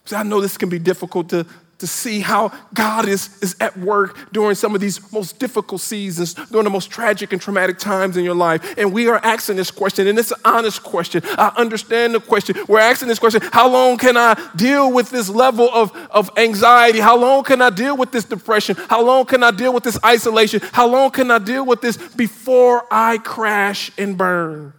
So 0.07 0.17
I 0.17 0.23
know 0.23 0.41
this 0.41 0.57
can 0.57 0.69
be 0.69 0.79
difficult 0.79 1.29
to, 1.29 1.47
to 1.81 1.87
see 1.87 2.21
how 2.21 2.53
God 2.73 3.09
is, 3.09 3.31
is 3.43 3.57
at 3.61 3.77
work 3.77 4.17
during 4.33 4.55
some 4.55 4.75
of 4.75 4.81
these 4.81 5.13
most 5.13 5.39
difficult 5.39 5.81
seasons, 5.81 6.35
during 6.35 6.65
the 6.65 6.71
most 6.71 6.91
tragic 6.91 7.33
and 7.33 7.43
traumatic 7.43 7.79
times 7.79 8.17
in 8.17 8.25
your 8.25 8.35
life. 8.35 8.79
And 8.79 8.93
we 8.93 9.09
are 9.09 9.21
asking 9.25 9.57
this 9.57 9.71
question, 9.71 10.07
and 10.07 10.19
it's 10.19 10.31
an 10.31 10.41
honest 10.45 10.83
question. 10.83 11.23
I 11.25 11.53
understand 11.57 12.15
the 12.15 12.21
question. 12.21 12.57
We're 12.69 12.81
asking 12.81 13.09
this 13.09 13.19
question 13.19 13.43
How 13.53 13.69
long 13.69 13.99
can 13.99 14.17
I 14.17 14.51
deal 14.57 14.93
with 14.93 15.11
this 15.11 15.29
level 15.29 15.69
of, 15.73 15.95
of 16.11 16.31
anxiety? 16.37 17.01
How 17.01 17.17
long 17.17 17.45
can 17.45 17.61
I 17.63 17.71
deal 17.71 17.97
with 17.97 18.13
this 18.13 18.25
depression? 18.25 18.77
How 18.89 19.05
long 19.05 19.25
can 19.27 19.43
I 19.43 19.51
deal 19.51 19.73
with 19.73 19.85
this 19.85 19.99
isolation? 20.05 20.61
How 20.73 20.87
long 20.87 21.11
can 21.11 21.31
I 21.31 21.39
deal 21.39 21.67
with 21.67 21.81
this 21.81 21.97
before 21.97 22.87
I 22.91 23.19
crash 23.19 23.91
and 23.99 24.17
burn? 24.17 24.75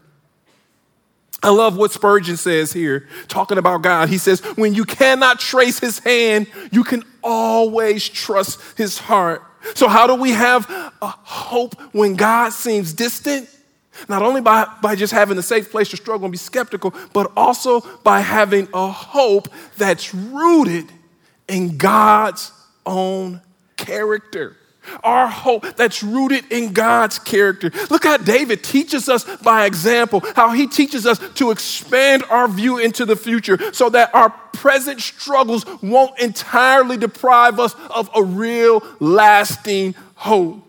I 1.43 1.49
love 1.49 1.75
what 1.75 1.91
Spurgeon 1.91 2.37
says 2.37 2.71
here, 2.71 3.07
talking 3.27 3.57
about 3.57 3.81
God. 3.81 4.09
He 4.09 4.19
says, 4.19 4.41
When 4.55 4.75
you 4.75 4.85
cannot 4.85 5.39
trace 5.39 5.79
his 5.79 5.99
hand, 5.99 6.47
you 6.71 6.83
can 6.83 7.03
always 7.23 8.07
trust 8.07 8.77
his 8.77 8.99
heart. 8.99 9.43
So, 9.73 9.87
how 9.87 10.07
do 10.07 10.15
we 10.15 10.31
have 10.31 10.69
a 11.01 11.07
hope 11.07 11.79
when 11.93 12.15
God 12.15 12.49
seems 12.53 12.93
distant? 12.93 13.49
Not 14.07 14.21
only 14.21 14.41
by, 14.41 14.67
by 14.81 14.95
just 14.95 15.13
having 15.13 15.37
a 15.37 15.43
safe 15.43 15.69
place 15.71 15.89
to 15.89 15.97
struggle 15.97 16.25
and 16.25 16.31
be 16.31 16.37
skeptical, 16.37 16.93
but 17.13 17.31
also 17.35 17.81
by 18.03 18.21
having 18.21 18.67
a 18.73 18.87
hope 18.87 19.49
that's 19.77 20.13
rooted 20.13 20.91
in 21.47 21.77
God's 21.77 22.51
own 22.85 23.41
character. 23.77 24.55
Our 25.03 25.27
hope 25.27 25.75
that's 25.75 26.01
rooted 26.01 26.51
in 26.51 26.73
God's 26.73 27.19
character. 27.19 27.71
Look 27.89 28.03
how 28.03 28.17
David 28.17 28.63
teaches 28.63 29.09
us 29.09 29.23
by 29.37 29.65
example, 29.65 30.23
how 30.35 30.51
he 30.51 30.67
teaches 30.67 31.05
us 31.05 31.19
to 31.35 31.51
expand 31.51 32.23
our 32.29 32.47
view 32.47 32.77
into 32.77 33.05
the 33.05 33.15
future 33.15 33.73
so 33.73 33.89
that 33.89 34.13
our 34.13 34.29
present 34.53 35.01
struggles 35.01 35.65
won't 35.81 36.19
entirely 36.19 36.97
deprive 36.97 37.59
us 37.59 37.75
of 37.89 38.09
a 38.15 38.23
real 38.23 38.83
lasting 38.99 39.95
hope. 40.15 40.67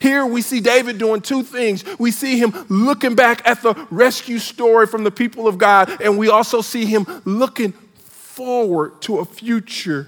Here 0.00 0.26
we 0.26 0.42
see 0.42 0.60
David 0.60 0.98
doing 0.98 1.22
two 1.22 1.42
things. 1.42 1.84
We 1.98 2.10
see 2.10 2.38
him 2.38 2.52
looking 2.68 3.14
back 3.14 3.46
at 3.48 3.62
the 3.62 3.74
rescue 3.90 4.38
story 4.38 4.86
from 4.86 5.04
the 5.04 5.10
people 5.10 5.48
of 5.48 5.56
God, 5.58 6.02
and 6.02 6.18
we 6.18 6.28
also 6.28 6.60
see 6.60 6.84
him 6.84 7.06
looking 7.24 7.72
forward 7.72 9.00
to 9.02 9.18
a 9.18 9.24
future 9.24 10.06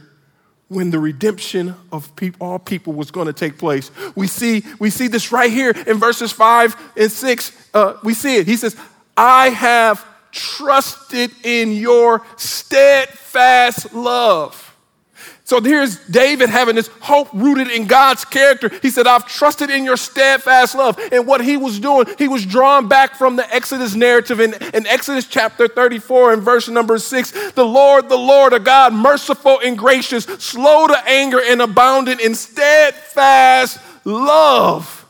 when 0.71 0.91
the 0.91 1.01
redemption 1.01 1.75
of 1.91 2.13
all 2.39 2.59
people 2.61 2.93
was 2.93 3.11
going 3.11 3.27
to 3.27 3.33
take 3.33 3.59
place. 3.59 3.91
We 4.15 4.29
see, 4.29 4.63
we 4.79 4.89
see 4.89 5.09
this 5.09 5.33
right 5.33 5.51
here 5.51 5.73
in 5.73 5.99
verses 5.99 6.31
five 6.31 6.77
and 6.97 7.11
six. 7.11 7.51
Uh, 7.75 7.97
we 8.05 8.15
see 8.15 8.37
it. 8.37 8.47
He 8.47 8.57
says, 8.57 8.77
I 9.17 9.49
have 9.49 10.07
trusted 10.31 11.33
in 11.43 11.73
your 11.73 12.23
steadfast 12.37 13.93
love. 13.93 14.70
So 15.51 15.61
here's 15.61 15.97
David 16.07 16.49
having 16.49 16.77
this 16.77 16.87
hope 17.01 17.29
rooted 17.33 17.73
in 17.73 17.89
God's 17.89 18.25
character. 18.25 18.71
He 18.83 18.89
said, 18.89 19.09
I've 19.09 19.27
trusted 19.27 19.69
in 19.69 19.83
your 19.83 19.97
steadfast 19.97 20.77
love. 20.77 20.97
And 21.11 21.27
what 21.27 21.41
he 21.41 21.57
was 21.57 21.81
doing, 21.81 22.07
he 22.19 22.29
was 22.29 22.47
drawn 22.47 22.87
back 22.87 23.17
from 23.17 23.35
the 23.35 23.53
Exodus 23.53 23.97
narrative 23.97 24.39
in, 24.39 24.55
in 24.73 24.87
Exodus 24.87 25.27
chapter 25.27 25.67
34 25.67 26.35
and 26.35 26.43
verse 26.45 26.69
number 26.69 26.99
6. 26.99 27.51
The 27.51 27.65
Lord, 27.65 28.09
the 28.09 28.17
Lord, 28.17 28.53
a 28.53 28.61
God 28.61 28.93
merciful 28.93 29.59
and 29.59 29.77
gracious, 29.77 30.23
slow 30.23 30.87
to 30.87 30.97
anger 31.05 31.41
and 31.45 31.61
abounding 31.61 32.21
in 32.21 32.37
steadfast 32.37 33.81
love 34.05 35.05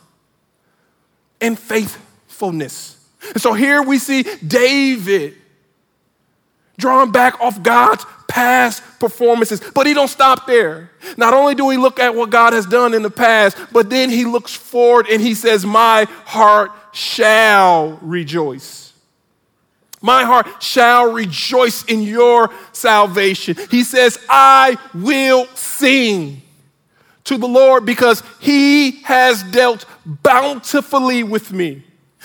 and 1.43 1.59
faithfulness. 1.59 2.97
And 3.35 3.43
so 3.43 3.53
here 3.53 3.83
we 3.83 3.99
see 3.99 4.23
David 4.23 5.35
drawn 6.79 7.13
back 7.13 7.39
off 7.43 7.63
God's 7.63 8.07
past 8.31 8.83
performances. 8.99 9.61
But 9.75 9.87
he 9.87 9.95
don't 9.95 10.09
stop 10.09 10.47
there. 10.47 10.91
Not 11.17 11.35
only 11.35 11.55
do 11.55 11.67
we 11.67 11.77
look 11.77 11.99
at 12.01 12.15
what 12.15 12.31
God 12.31 12.53
has 12.53 12.65
done 12.65 12.95
in 12.95 13.03
the 13.03 13.11
past, 13.11 13.59
but 13.73 13.91
then 13.91 14.09
he 14.09 14.25
looks 14.25 14.55
forward 14.55 15.07
and 15.11 15.21
he 15.21 15.35
says, 15.35 15.67
"My 15.67 16.07
heart 16.25 16.71
shall 16.93 17.99
rejoice." 18.01 18.91
My 20.03 20.25
heart 20.25 20.63
shall 20.63 21.13
rejoice 21.13 21.85
in 21.85 22.03
your 22.03 22.51
salvation. 22.73 23.57
He 23.71 23.85
says, 23.85 24.19
I 24.31 24.79
will 24.95 25.47
sing 25.55 26.41
to 27.25 27.37
the 27.37 27.47
Lord 27.47 27.85
because 27.85 28.23
he 28.41 29.03
has 29.03 29.43
dealt 29.43 29.85
bountifully 30.07 31.23
with 31.23 31.53
me. 31.53 31.83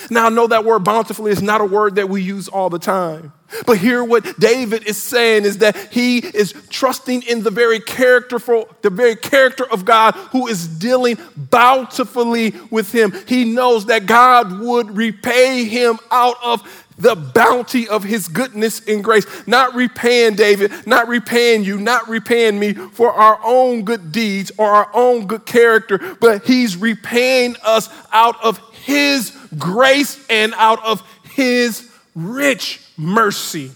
Now, 0.09 0.27
I 0.27 0.29
know 0.29 0.47
that 0.47 0.63
word 0.63 0.83
bountifully 0.83 1.31
is 1.31 1.41
not 1.41 1.61
a 1.61 1.65
word 1.65 1.95
that 1.95 2.07
we 2.09 2.21
use 2.21 2.47
all 2.47 2.69
the 2.69 2.79
time. 2.79 3.33
But 3.65 3.77
here, 3.77 4.03
what 4.03 4.39
David 4.39 4.87
is 4.87 4.97
saying 4.97 5.45
is 5.45 5.59
that 5.59 5.75
he 5.91 6.19
is 6.19 6.53
trusting 6.69 7.23
in 7.23 7.43
the 7.43 7.51
very 7.51 7.79
characterful, 7.79 8.67
the 8.81 8.89
very 8.89 9.15
character 9.15 9.65
of 9.71 9.85
God 9.85 10.13
who 10.31 10.47
is 10.47 10.67
dealing 10.67 11.17
bountifully 11.37 12.53
with 12.71 12.91
him. 12.91 13.13
He 13.27 13.45
knows 13.45 13.85
that 13.85 14.07
God 14.07 14.59
would 14.59 14.97
repay 14.97 15.65
him 15.65 15.99
out 16.11 16.37
of 16.43 16.85
the 16.97 17.15
bounty 17.15 17.87
of 17.87 18.03
his 18.03 18.27
goodness 18.27 18.81
and 18.87 19.03
grace. 19.03 19.25
Not 19.47 19.75
repaying 19.75 20.35
David, 20.35 20.71
not 20.87 21.07
repaying 21.07 21.63
you, 21.65 21.77
not 21.77 22.07
repaying 22.07 22.57
me 22.57 22.73
for 22.73 23.11
our 23.11 23.39
own 23.43 23.83
good 23.83 24.11
deeds 24.11 24.51
or 24.57 24.69
our 24.69 24.89
own 24.93 25.27
good 25.27 25.45
character, 25.45 25.99
but 26.19 26.45
he's 26.45 26.77
repaying 26.77 27.57
us 27.63 27.89
out 28.11 28.41
of 28.43 28.59
his 28.83 29.37
grace 29.57 30.25
and 30.29 30.53
out 30.55 30.83
of 30.83 31.03
his 31.33 31.89
rich 32.15 32.84
mercy. 32.97 33.71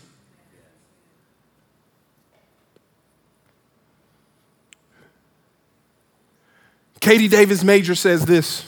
Katie 6.99 7.27
Davis 7.27 7.63
Major 7.63 7.95
says 7.95 8.25
this 8.25 8.65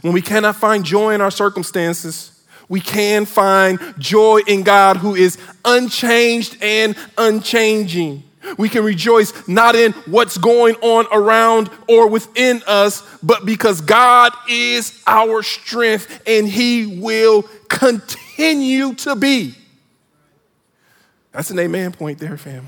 When 0.00 0.12
we 0.12 0.22
cannot 0.22 0.56
find 0.56 0.84
joy 0.84 1.14
in 1.14 1.20
our 1.20 1.30
circumstances, 1.30 2.32
we 2.68 2.80
can 2.80 3.26
find 3.26 3.78
joy 3.98 4.40
in 4.46 4.62
God 4.62 4.96
who 4.96 5.14
is 5.14 5.38
unchanged 5.64 6.56
and 6.60 6.96
unchanging. 7.16 8.24
We 8.58 8.68
can 8.68 8.84
rejoice 8.84 9.48
not 9.48 9.74
in 9.74 9.92
what's 10.06 10.38
going 10.38 10.76
on 10.76 11.06
around 11.10 11.68
or 11.88 12.08
within 12.08 12.62
us, 12.66 13.02
but 13.22 13.44
because 13.44 13.80
God 13.80 14.32
is 14.48 15.02
our 15.06 15.42
strength 15.42 16.22
and 16.26 16.48
He 16.48 17.00
will 17.00 17.42
continue 18.36 18.94
to 18.94 19.16
be. 19.16 19.54
That's 21.32 21.50
an 21.50 21.58
amen 21.58 21.92
point 21.92 22.18
there, 22.18 22.36
fam. 22.36 22.66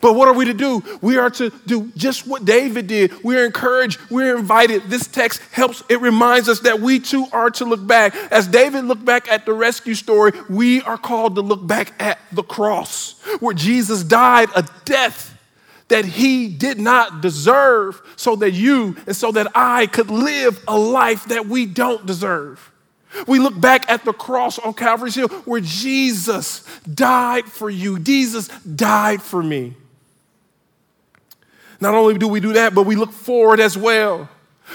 But 0.00 0.14
what 0.14 0.26
are 0.26 0.32
we 0.32 0.46
to 0.46 0.54
do? 0.54 0.82
We 1.02 1.18
are 1.18 1.28
to 1.30 1.50
do 1.66 1.92
just 1.96 2.26
what 2.26 2.46
David 2.46 2.86
did. 2.86 3.22
We're 3.22 3.44
encouraged, 3.44 4.00
we're 4.10 4.38
invited. 4.38 4.84
This 4.84 5.06
text 5.06 5.42
helps, 5.52 5.82
it 5.90 6.00
reminds 6.00 6.48
us 6.48 6.60
that 6.60 6.80
we 6.80 6.98
too 6.98 7.26
are 7.30 7.50
to 7.50 7.66
look 7.66 7.86
back. 7.86 8.14
As 8.32 8.46
David 8.46 8.86
looked 8.86 9.04
back 9.04 9.30
at 9.30 9.44
the 9.44 9.52
rescue 9.52 9.94
story, 9.94 10.32
we 10.48 10.80
are 10.82 10.96
called 10.96 11.34
to 11.34 11.42
look 11.42 11.66
back 11.66 11.92
at 12.00 12.18
the 12.32 12.42
cross, 12.42 13.20
where 13.40 13.54
Jesus 13.54 14.02
died 14.02 14.48
a 14.56 14.66
death 14.86 15.38
that 15.92 16.06
he 16.06 16.48
did 16.48 16.80
not 16.80 17.20
deserve, 17.20 18.00
so 18.16 18.34
that 18.36 18.52
you 18.52 18.96
and 19.06 19.14
so 19.14 19.30
that 19.30 19.46
I 19.54 19.86
could 19.86 20.10
live 20.10 20.58
a 20.66 20.78
life 20.78 21.26
that 21.26 21.46
we 21.46 21.66
don't 21.66 22.06
deserve. 22.06 22.72
We 23.26 23.38
look 23.38 23.60
back 23.60 23.90
at 23.90 24.06
the 24.06 24.14
cross 24.14 24.58
on 24.58 24.72
Calvary's 24.72 25.14
Hill 25.16 25.28
where 25.44 25.60
Jesus 25.60 26.64
died 26.86 27.44
for 27.44 27.68
you. 27.68 27.98
Jesus 27.98 28.48
died 28.48 29.20
for 29.20 29.42
me. 29.42 29.74
Not 31.78 31.92
only 31.92 32.16
do 32.16 32.26
we 32.26 32.40
do 32.40 32.54
that, 32.54 32.74
but 32.74 32.86
we 32.86 32.96
look 32.96 33.12
forward 33.12 33.60
as 33.60 33.76
well. 33.76 34.30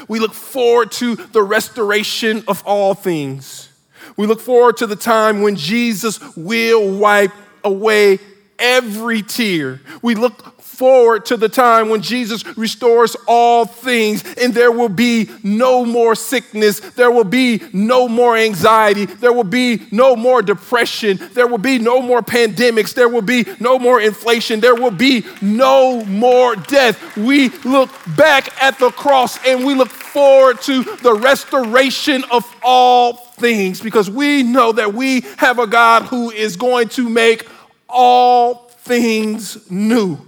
We 0.08 0.19
look 0.19 0.36
forward 0.36 0.91
to 0.93 1.15
the 1.15 1.41
restoration 1.41 2.43
of 2.47 2.62
all 2.63 2.93
things. 2.93 3.69
We 4.17 4.27
look 4.27 4.39
forward 4.39 4.77
to 4.77 4.88
the 4.88 4.95
time 4.95 5.41
when 5.41 5.56
Jesus 5.56 6.19
will 6.36 6.99
wipe 6.99 7.32
away 7.63 8.19
every 8.60 9.23
tear. 9.23 9.82
We 10.01 10.15
look 10.15 10.57
forward 10.77 11.25
to 11.25 11.35
the 11.35 11.49
time 11.49 11.89
when 11.89 12.03
Jesus 12.03 12.45
restores 12.55 13.17
all 13.27 13.65
things 13.65 14.23
and 14.35 14.53
there 14.53 14.71
will 14.71 14.89
be 14.89 15.27
no 15.41 15.83
more 15.83 16.13
sickness, 16.13 16.79
there 16.91 17.09
will 17.09 17.23
be 17.23 17.63
no 17.73 18.07
more 18.07 18.37
anxiety, 18.37 19.05
there 19.05 19.33
will 19.33 19.43
be 19.43 19.87
no 19.91 20.15
more 20.15 20.43
depression, 20.43 21.17
there 21.33 21.47
will 21.47 21.57
be 21.57 21.79
no 21.79 21.99
more 21.99 22.21
pandemics, 22.21 22.93
there 22.93 23.09
will 23.09 23.23
be 23.23 23.43
no 23.59 23.79
more 23.79 23.99
inflation, 23.99 24.59
there 24.59 24.75
will 24.75 24.91
be 24.91 25.25
no 25.41 26.05
more 26.05 26.55
death. 26.55 27.17
We 27.17 27.49
look 27.65 27.89
back 28.15 28.61
at 28.61 28.77
the 28.77 28.91
cross 28.91 29.43
and 29.47 29.65
we 29.65 29.73
look 29.73 29.89
forward 29.89 30.61
to 30.61 30.83
the 30.83 31.15
restoration 31.15 32.23
of 32.29 32.45
all 32.61 33.13
things 33.13 33.81
because 33.81 34.11
we 34.11 34.43
know 34.43 34.73
that 34.73 34.93
we 34.93 35.21
have 35.37 35.57
a 35.57 35.65
God 35.65 36.03
who 36.03 36.29
is 36.29 36.55
going 36.55 36.89
to 36.89 37.09
make 37.09 37.47
all 37.89 38.69
things 38.83 39.71
new 39.71 40.26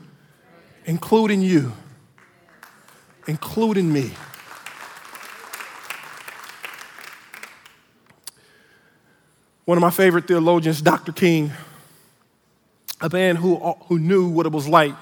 including 0.90 1.40
you, 1.40 1.72
including 3.28 3.94
me. 3.94 4.12
One 9.66 9.78
of 9.78 9.84
my 9.84 9.92
favorite 9.92 10.28
theologians, 10.28 10.82
Dr. 10.82 11.12
King, 11.12 11.52
a 13.02 13.08
man 13.08 13.36
who, 13.36 13.58
who 13.84 14.00
knew 14.00 14.30
what 14.30 14.48
it 14.48 14.52
was 14.52 14.68
like 14.68 14.96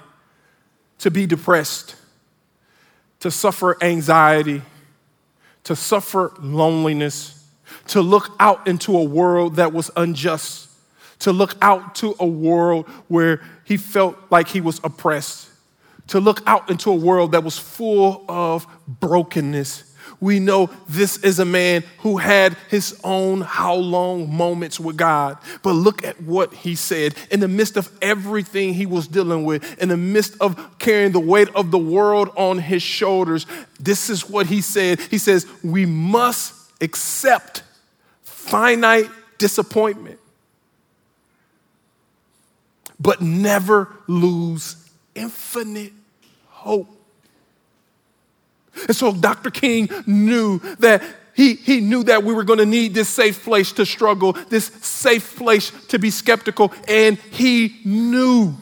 to 1.00 1.10
be 1.10 1.26
depressed, 1.26 1.96
to 3.22 3.32
suffer 3.32 3.82
anxiety, 3.82 4.62
to 5.64 5.74
suffer 5.74 6.34
loneliness, 6.42 7.48
to 7.88 8.02
look 8.02 8.36
out 8.42 8.68
into 8.68 8.98
a 8.98 9.04
world 9.06 9.56
that 9.56 9.72
was 9.72 9.90
unjust, 9.96 10.68
to 11.20 11.32
look 11.32 11.56
out 11.62 11.96
to 11.96 12.14
a 12.20 12.28
world 12.28 12.90
where 13.08 13.42
he 13.64 13.78
felt 13.78 14.18
like 14.30 14.50
he 14.50 14.60
was 14.60 14.82
oppressed 14.84 15.47
to 16.08 16.20
look 16.20 16.42
out 16.46 16.70
into 16.70 16.92
a 16.92 16.96
world 16.96 17.34
that 17.34 17.44
was 17.44 17.58
full 17.58 18.24
of 18.28 18.68
brokenness. 18.88 19.84
We 20.20 20.40
know 20.40 20.70
this 20.88 21.18
is 21.18 21.38
a 21.40 21.46
man 21.46 21.84
who 22.00 22.18
had 22.18 22.58
his 22.70 23.00
own 23.04 23.42
how 23.42 23.76
long 23.76 24.36
moments 24.36 24.80
with 24.80 24.98
God. 24.98 25.38
But 25.62 25.74
look 25.74 26.04
at 26.04 26.22
what 26.22 26.54
he 26.54 26.76
said. 26.76 27.14
In 27.30 27.40
the 27.40 27.48
midst 27.48 27.78
of 27.78 27.92
everything 28.02 28.74
he 28.74 28.86
was 28.86 29.08
dealing 29.08 29.44
with, 29.44 29.80
in 29.82 29.90
the 29.90 29.98
midst 29.98 30.36
of 30.42 30.80
carrying 30.80 31.12
the 31.12 31.20
weight 31.20 31.50
of 31.54 31.70
the 31.70 31.78
world 31.78 32.30
on 32.36 32.58
his 32.58 32.82
shoulders, 32.82 33.46
this 33.80 34.10
is 34.10 34.28
what 34.28 34.48
he 34.48 34.62
said. 34.62 35.00
He 35.02 35.20
says, 35.20 35.46
We 35.64 35.86
must 35.86 36.54
accept 36.82 37.62
finite 38.24 39.10
disappointment, 39.38 40.20
but 43.00 43.22
never 43.22 43.94
lose 44.08 44.90
infinite 45.14 45.94
hope. 46.58 46.90
And 48.88 48.96
so 48.96 49.14
Dr. 49.14 49.50
King 49.50 49.90
knew 50.06 50.60
that 50.80 51.04
he, 51.34 51.54
he 51.54 51.82
knew 51.82 52.04
that 52.04 52.24
we 52.24 52.34
were 52.34 52.44
going 52.44 52.60
to 52.60 52.66
need 52.66 52.96
this 52.96 53.10
safe 53.10 53.44
place 53.44 53.72
to 53.74 53.86
struggle, 53.86 54.34
this 54.34 54.66
safe 54.66 55.38
place 55.38 55.72
to 55.90 56.00
be 56.00 56.10
skeptical, 56.10 56.74
and 56.88 57.18
he 57.18 57.80
knew 57.86 58.56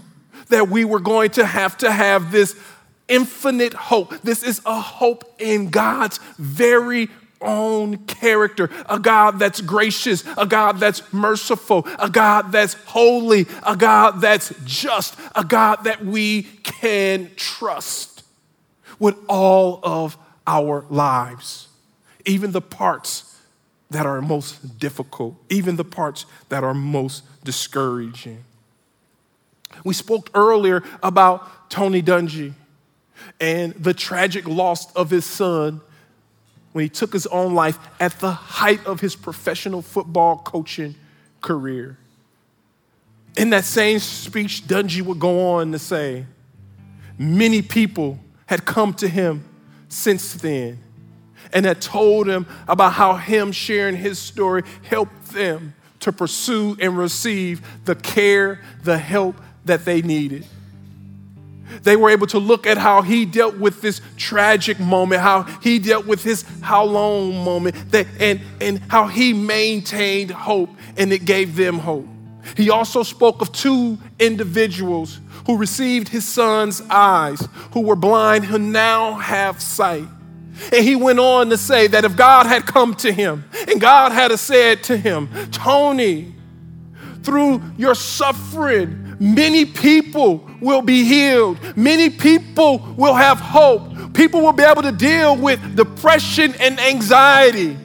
that 0.50 0.68
we 0.68 0.84
were 0.84 1.00
going 1.00 1.32
to 1.32 1.46
have 1.46 1.78
to 1.78 1.92
have 1.92 2.32
this 2.32 2.56
infinite 3.08 3.74
hope. 3.74 4.22
This 4.22 4.44
is 4.44 4.62
a 4.66 4.80
hope 4.80 5.24
in 5.40 5.70
God's 5.70 6.20
very 6.38 7.10
own 7.46 7.98
character, 8.06 8.70
a 8.90 9.00
God 9.00 9.40
that's 9.40 9.62
gracious, 9.62 10.24
a 10.38 10.46
God 10.46 10.80
that's 10.80 11.02
merciful, 11.14 11.88
a 12.00 12.10
God 12.10 12.52
that's 12.52 12.74
holy, 12.86 13.48
a 13.66 13.76
God 13.76 14.22
that's 14.22 14.54
just, 14.66 15.18
a 15.36 15.44
God 15.44 15.84
that 15.84 16.04
we 16.04 16.44
can 16.64 17.32
trust 17.36 18.24
with 19.00 19.18
all 19.28 19.80
of 19.84 20.18
our 20.48 20.86
lives, 20.90 21.68
even 22.26 22.52
the 22.52 22.62
parts 22.62 23.40
that 23.90 24.06
are 24.06 24.22
most 24.22 24.80
difficult, 24.80 25.36
even 25.50 25.76
the 25.76 25.86
parts 25.86 26.26
that 26.50 26.64
are 26.64 26.74
most 26.74 27.24
discouraging. 27.44 28.44
We 29.84 29.94
spoke 29.94 30.30
earlier 30.34 30.84
about 31.04 31.70
Tony 31.70 32.02
Dungy 32.02 32.54
and 33.40 33.74
the 33.74 33.94
tragic 33.94 34.48
loss 34.48 34.92
of 34.94 35.10
his 35.10 35.26
son 35.26 35.82
when 36.76 36.84
he 36.84 36.90
took 36.90 37.14
his 37.14 37.26
own 37.28 37.54
life 37.54 37.80
at 38.02 38.20
the 38.20 38.32
height 38.32 38.86
of 38.86 39.00
his 39.00 39.16
professional 39.16 39.82
football 39.82 40.40
coaching 40.40 40.94
career. 41.40 41.98
In 43.38 43.52
that 43.52 43.64
same 43.64 44.00
speech, 44.00 44.68
Dungy 44.68 45.02
would 45.02 45.18
go 45.18 45.54
on 45.54 45.72
to 45.72 45.80
say, 45.80 46.26
Many 47.18 47.62
people 47.62 48.20
had 48.46 48.66
come 48.66 48.94
to 48.96 49.08
him 49.08 49.46
since 49.88 50.34
then 50.34 50.80
and 51.54 51.66
had 51.66 51.80
told 51.80 52.28
him 52.28 52.46
about 52.68 52.92
how 52.92 53.16
him 53.16 53.54
sharing 53.54 53.96
his 53.96 54.20
story 54.20 54.64
helped 54.84 55.30
them 55.30 55.76
to 56.02 56.12
pursue 56.12 56.76
and 56.82 56.98
receive 56.98 57.66
the 57.86 57.96
care, 57.96 58.60
the 58.84 58.98
help 58.98 59.38
that 59.64 59.86
they 59.86 60.02
needed. 60.02 60.46
They 61.84 61.96
were 61.96 62.10
able 62.10 62.28
to 62.28 62.40
look 62.40 62.68
at 62.68 62.78
how 62.78 63.02
he 63.02 63.26
dealt 63.26 63.58
with 63.58 63.82
this 63.82 64.02
tragic 64.18 64.80
moment, 64.80 65.22
how 65.22 65.44
he 65.62 65.80
dealt 65.80 66.06
with 66.06 66.24
his 66.24 66.44
how 66.62 66.84
long 66.84 67.44
moment, 67.44 67.92
that, 67.92 68.08
and, 68.20 68.42
and 68.62 68.80
how 68.88 69.08
he 69.08 69.34
maintained 69.34 70.32
hope 70.32 70.70
and 70.98 71.12
it 71.12 71.26
gave 71.26 71.56
them 71.56 71.80
hope. 71.80 72.08
He 72.56 72.70
also 72.70 73.04
spoke 73.04 73.42
of 73.42 73.52
two 73.52 73.98
individuals 74.20 75.20
who 75.48 75.58
received 75.58 76.10
his 76.10 76.26
son's 76.28 76.82
eyes, 76.90 77.48
who 77.72 77.82
were 77.82 77.96
blind, 77.96 78.46
who 78.46 78.60
now 78.60 79.16
have 79.16 79.62
sight. 79.62 80.08
And 80.72 80.86
he 80.86 80.96
went 80.96 81.20
on 81.20 81.50
to 81.50 81.58
say 81.58 81.88
that 81.88 82.06
if 82.06 82.16
God 82.16 82.46
had 82.46 82.66
come 82.66 82.94
to 82.96 83.12
him 83.12 83.44
and 83.68 83.82
God 83.82 84.12
had 84.12 84.38
said 84.40 84.84
to 84.86 84.98
him, 84.98 85.30
Tony, 85.52 86.34
through 87.24 87.62
your 87.78 87.96
suffering, 87.96 89.05
many 89.20 89.66
people 89.66 90.50
will 90.62 90.82
be 90.82 91.04
healed, 91.04 91.60
many 91.78 92.10
people 92.10 92.80
will 92.98 93.16
have 93.16 93.40
hope, 93.40 94.14
people 94.14 94.42
will 94.42 94.54
be 94.54 94.64
able 94.64 94.82
to 94.82 94.92
deal 94.92 95.36
with 95.36 95.76
depression 95.76 96.54
and 96.60 96.80
anxiety 96.80 97.78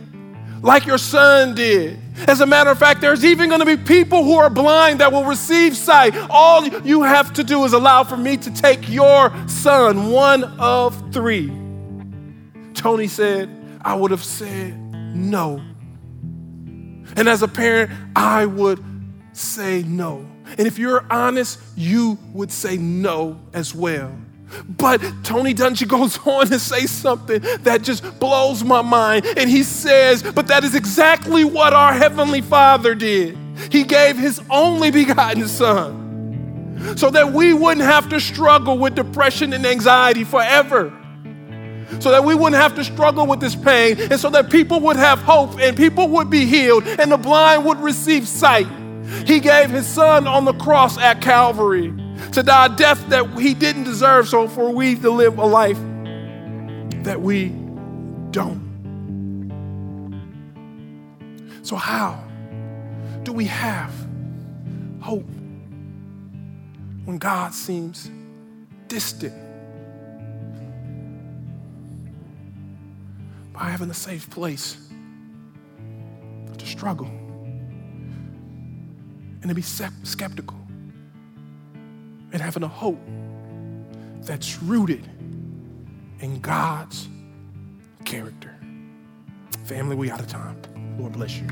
like 0.62 0.86
your 0.86 0.98
son 0.98 1.54
did. 1.54 1.98
As 2.28 2.40
a 2.40 2.46
matter 2.46 2.70
of 2.70 2.78
fact, 2.78 3.00
there's 3.00 3.24
even 3.24 3.48
going 3.48 3.60
to 3.60 3.66
be 3.66 3.76
people 3.76 4.24
who 4.24 4.34
are 4.34 4.50
blind 4.50 5.00
that 5.00 5.10
will 5.10 5.24
receive 5.24 5.76
sight. 5.76 6.14
All 6.28 6.66
you 6.66 7.02
have 7.02 7.32
to 7.34 7.44
do 7.44 7.64
is 7.64 7.72
allow 7.72 8.04
for 8.04 8.16
me 8.16 8.36
to 8.36 8.50
take 8.52 8.88
your 8.88 9.32
son, 9.48 10.10
one 10.10 10.44
of 10.58 11.12
three. 11.12 11.48
Tony 12.74 13.06
said, 13.08 13.48
I 13.82 13.94
would 13.94 14.10
have 14.10 14.24
said 14.24 14.78
no. 15.14 15.62
And 17.16 17.28
as 17.28 17.42
a 17.42 17.48
parent, 17.48 17.90
I 18.14 18.46
would 18.46 18.84
say 19.32 19.82
no. 19.82 20.26
And 20.58 20.66
if 20.66 20.78
you're 20.78 21.04
honest, 21.10 21.58
you 21.76 22.18
would 22.32 22.50
say 22.50 22.76
no 22.76 23.40
as 23.52 23.74
well. 23.74 24.12
But 24.68 25.00
Tony 25.22 25.54
Dungy 25.54 25.86
goes 25.86 26.18
on 26.26 26.46
to 26.48 26.58
say 26.58 26.86
something 26.86 27.40
that 27.62 27.82
just 27.82 28.18
blows 28.18 28.64
my 28.64 28.82
mind. 28.82 29.26
And 29.36 29.48
he 29.48 29.62
says, 29.62 30.22
But 30.22 30.48
that 30.48 30.64
is 30.64 30.74
exactly 30.74 31.44
what 31.44 31.72
our 31.72 31.92
Heavenly 31.92 32.40
Father 32.40 32.94
did. 32.94 33.36
He 33.70 33.84
gave 33.84 34.16
His 34.16 34.40
only 34.50 34.90
begotten 34.90 35.46
Son 35.48 36.00
so 36.96 37.10
that 37.10 37.32
we 37.32 37.52
wouldn't 37.52 37.84
have 37.84 38.08
to 38.08 38.20
struggle 38.20 38.78
with 38.78 38.94
depression 38.94 39.52
and 39.52 39.66
anxiety 39.66 40.24
forever. 40.24 40.96
So 41.98 42.12
that 42.12 42.24
we 42.24 42.34
wouldn't 42.34 42.60
have 42.60 42.76
to 42.76 42.84
struggle 42.84 43.26
with 43.26 43.40
this 43.40 43.56
pain, 43.56 44.00
and 44.00 44.18
so 44.18 44.30
that 44.30 44.48
people 44.48 44.78
would 44.80 44.96
have 44.96 45.18
hope 45.18 45.58
and 45.58 45.76
people 45.76 46.08
would 46.08 46.30
be 46.30 46.46
healed 46.46 46.86
and 46.86 47.10
the 47.10 47.16
blind 47.16 47.64
would 47.64 47.78
receive 47.78 48.28
sight. 48.28 48.68
He 49.26 49.40
gave 49.40 49.70
His 49.70 49.86
Son 49.86 50.26
on 50.26 50.44
the 50.44 50.54
cross 50.54 50.98
at 50.98 51.20
Calvary 51.20 51.92
to 52.32 52.42
die 52.42 52.66
a 52.66 52.68
death 52.68 53.08
that 53.08 53.26
he 53.38 53.54
didn't 53.54 53.84
deserve, 53.84 54.28
so 54.28 54.46
for 54.46 54.70
we 54.70 54.94
to 54.96 55.10
live 55.10 55.38
a 55.38 55.46
life 55.46 55.78
that 57.04 57.20
we 57.20 57.48
don't. 58.30 58.70
So, 61.62 61.76
how 61.76 62.22
do 63.22 63.32
we 63.32 63.46
have 63.46 63.92
hope 65.00 65.28
when 67.04 67.18
God 67.18 67.52
seems 67.52 68.10
distant? 68.88 69.34
By 73.52 73.64
having 73.64 73.90
a 73.90 73.94
safe 73.94 74.30
place 74.30 74.76
to 76.56 76.66
struggle 76.66 77.10
and 79.42 79.48
to 79.48 79.54
be 79.54 79.62
skeptical 79.62 80.58
and 82.32 82.40
having 82.40 82.62
a 82.62 82.68
hope 82.68 83.00
that's 84.22 84.62
rooted 84.62 85.08
in 86.20 86.40
God's 86.40 87.08
character. 88.04 88.54
Family, 89.64 89.96
we 89.96 90.10
out 90.10 90.20
of 90.20 90.28
time. 90.28 90.56
Lord 90.98 91.12
bless 91.12 91.36
you. 91.36 91.46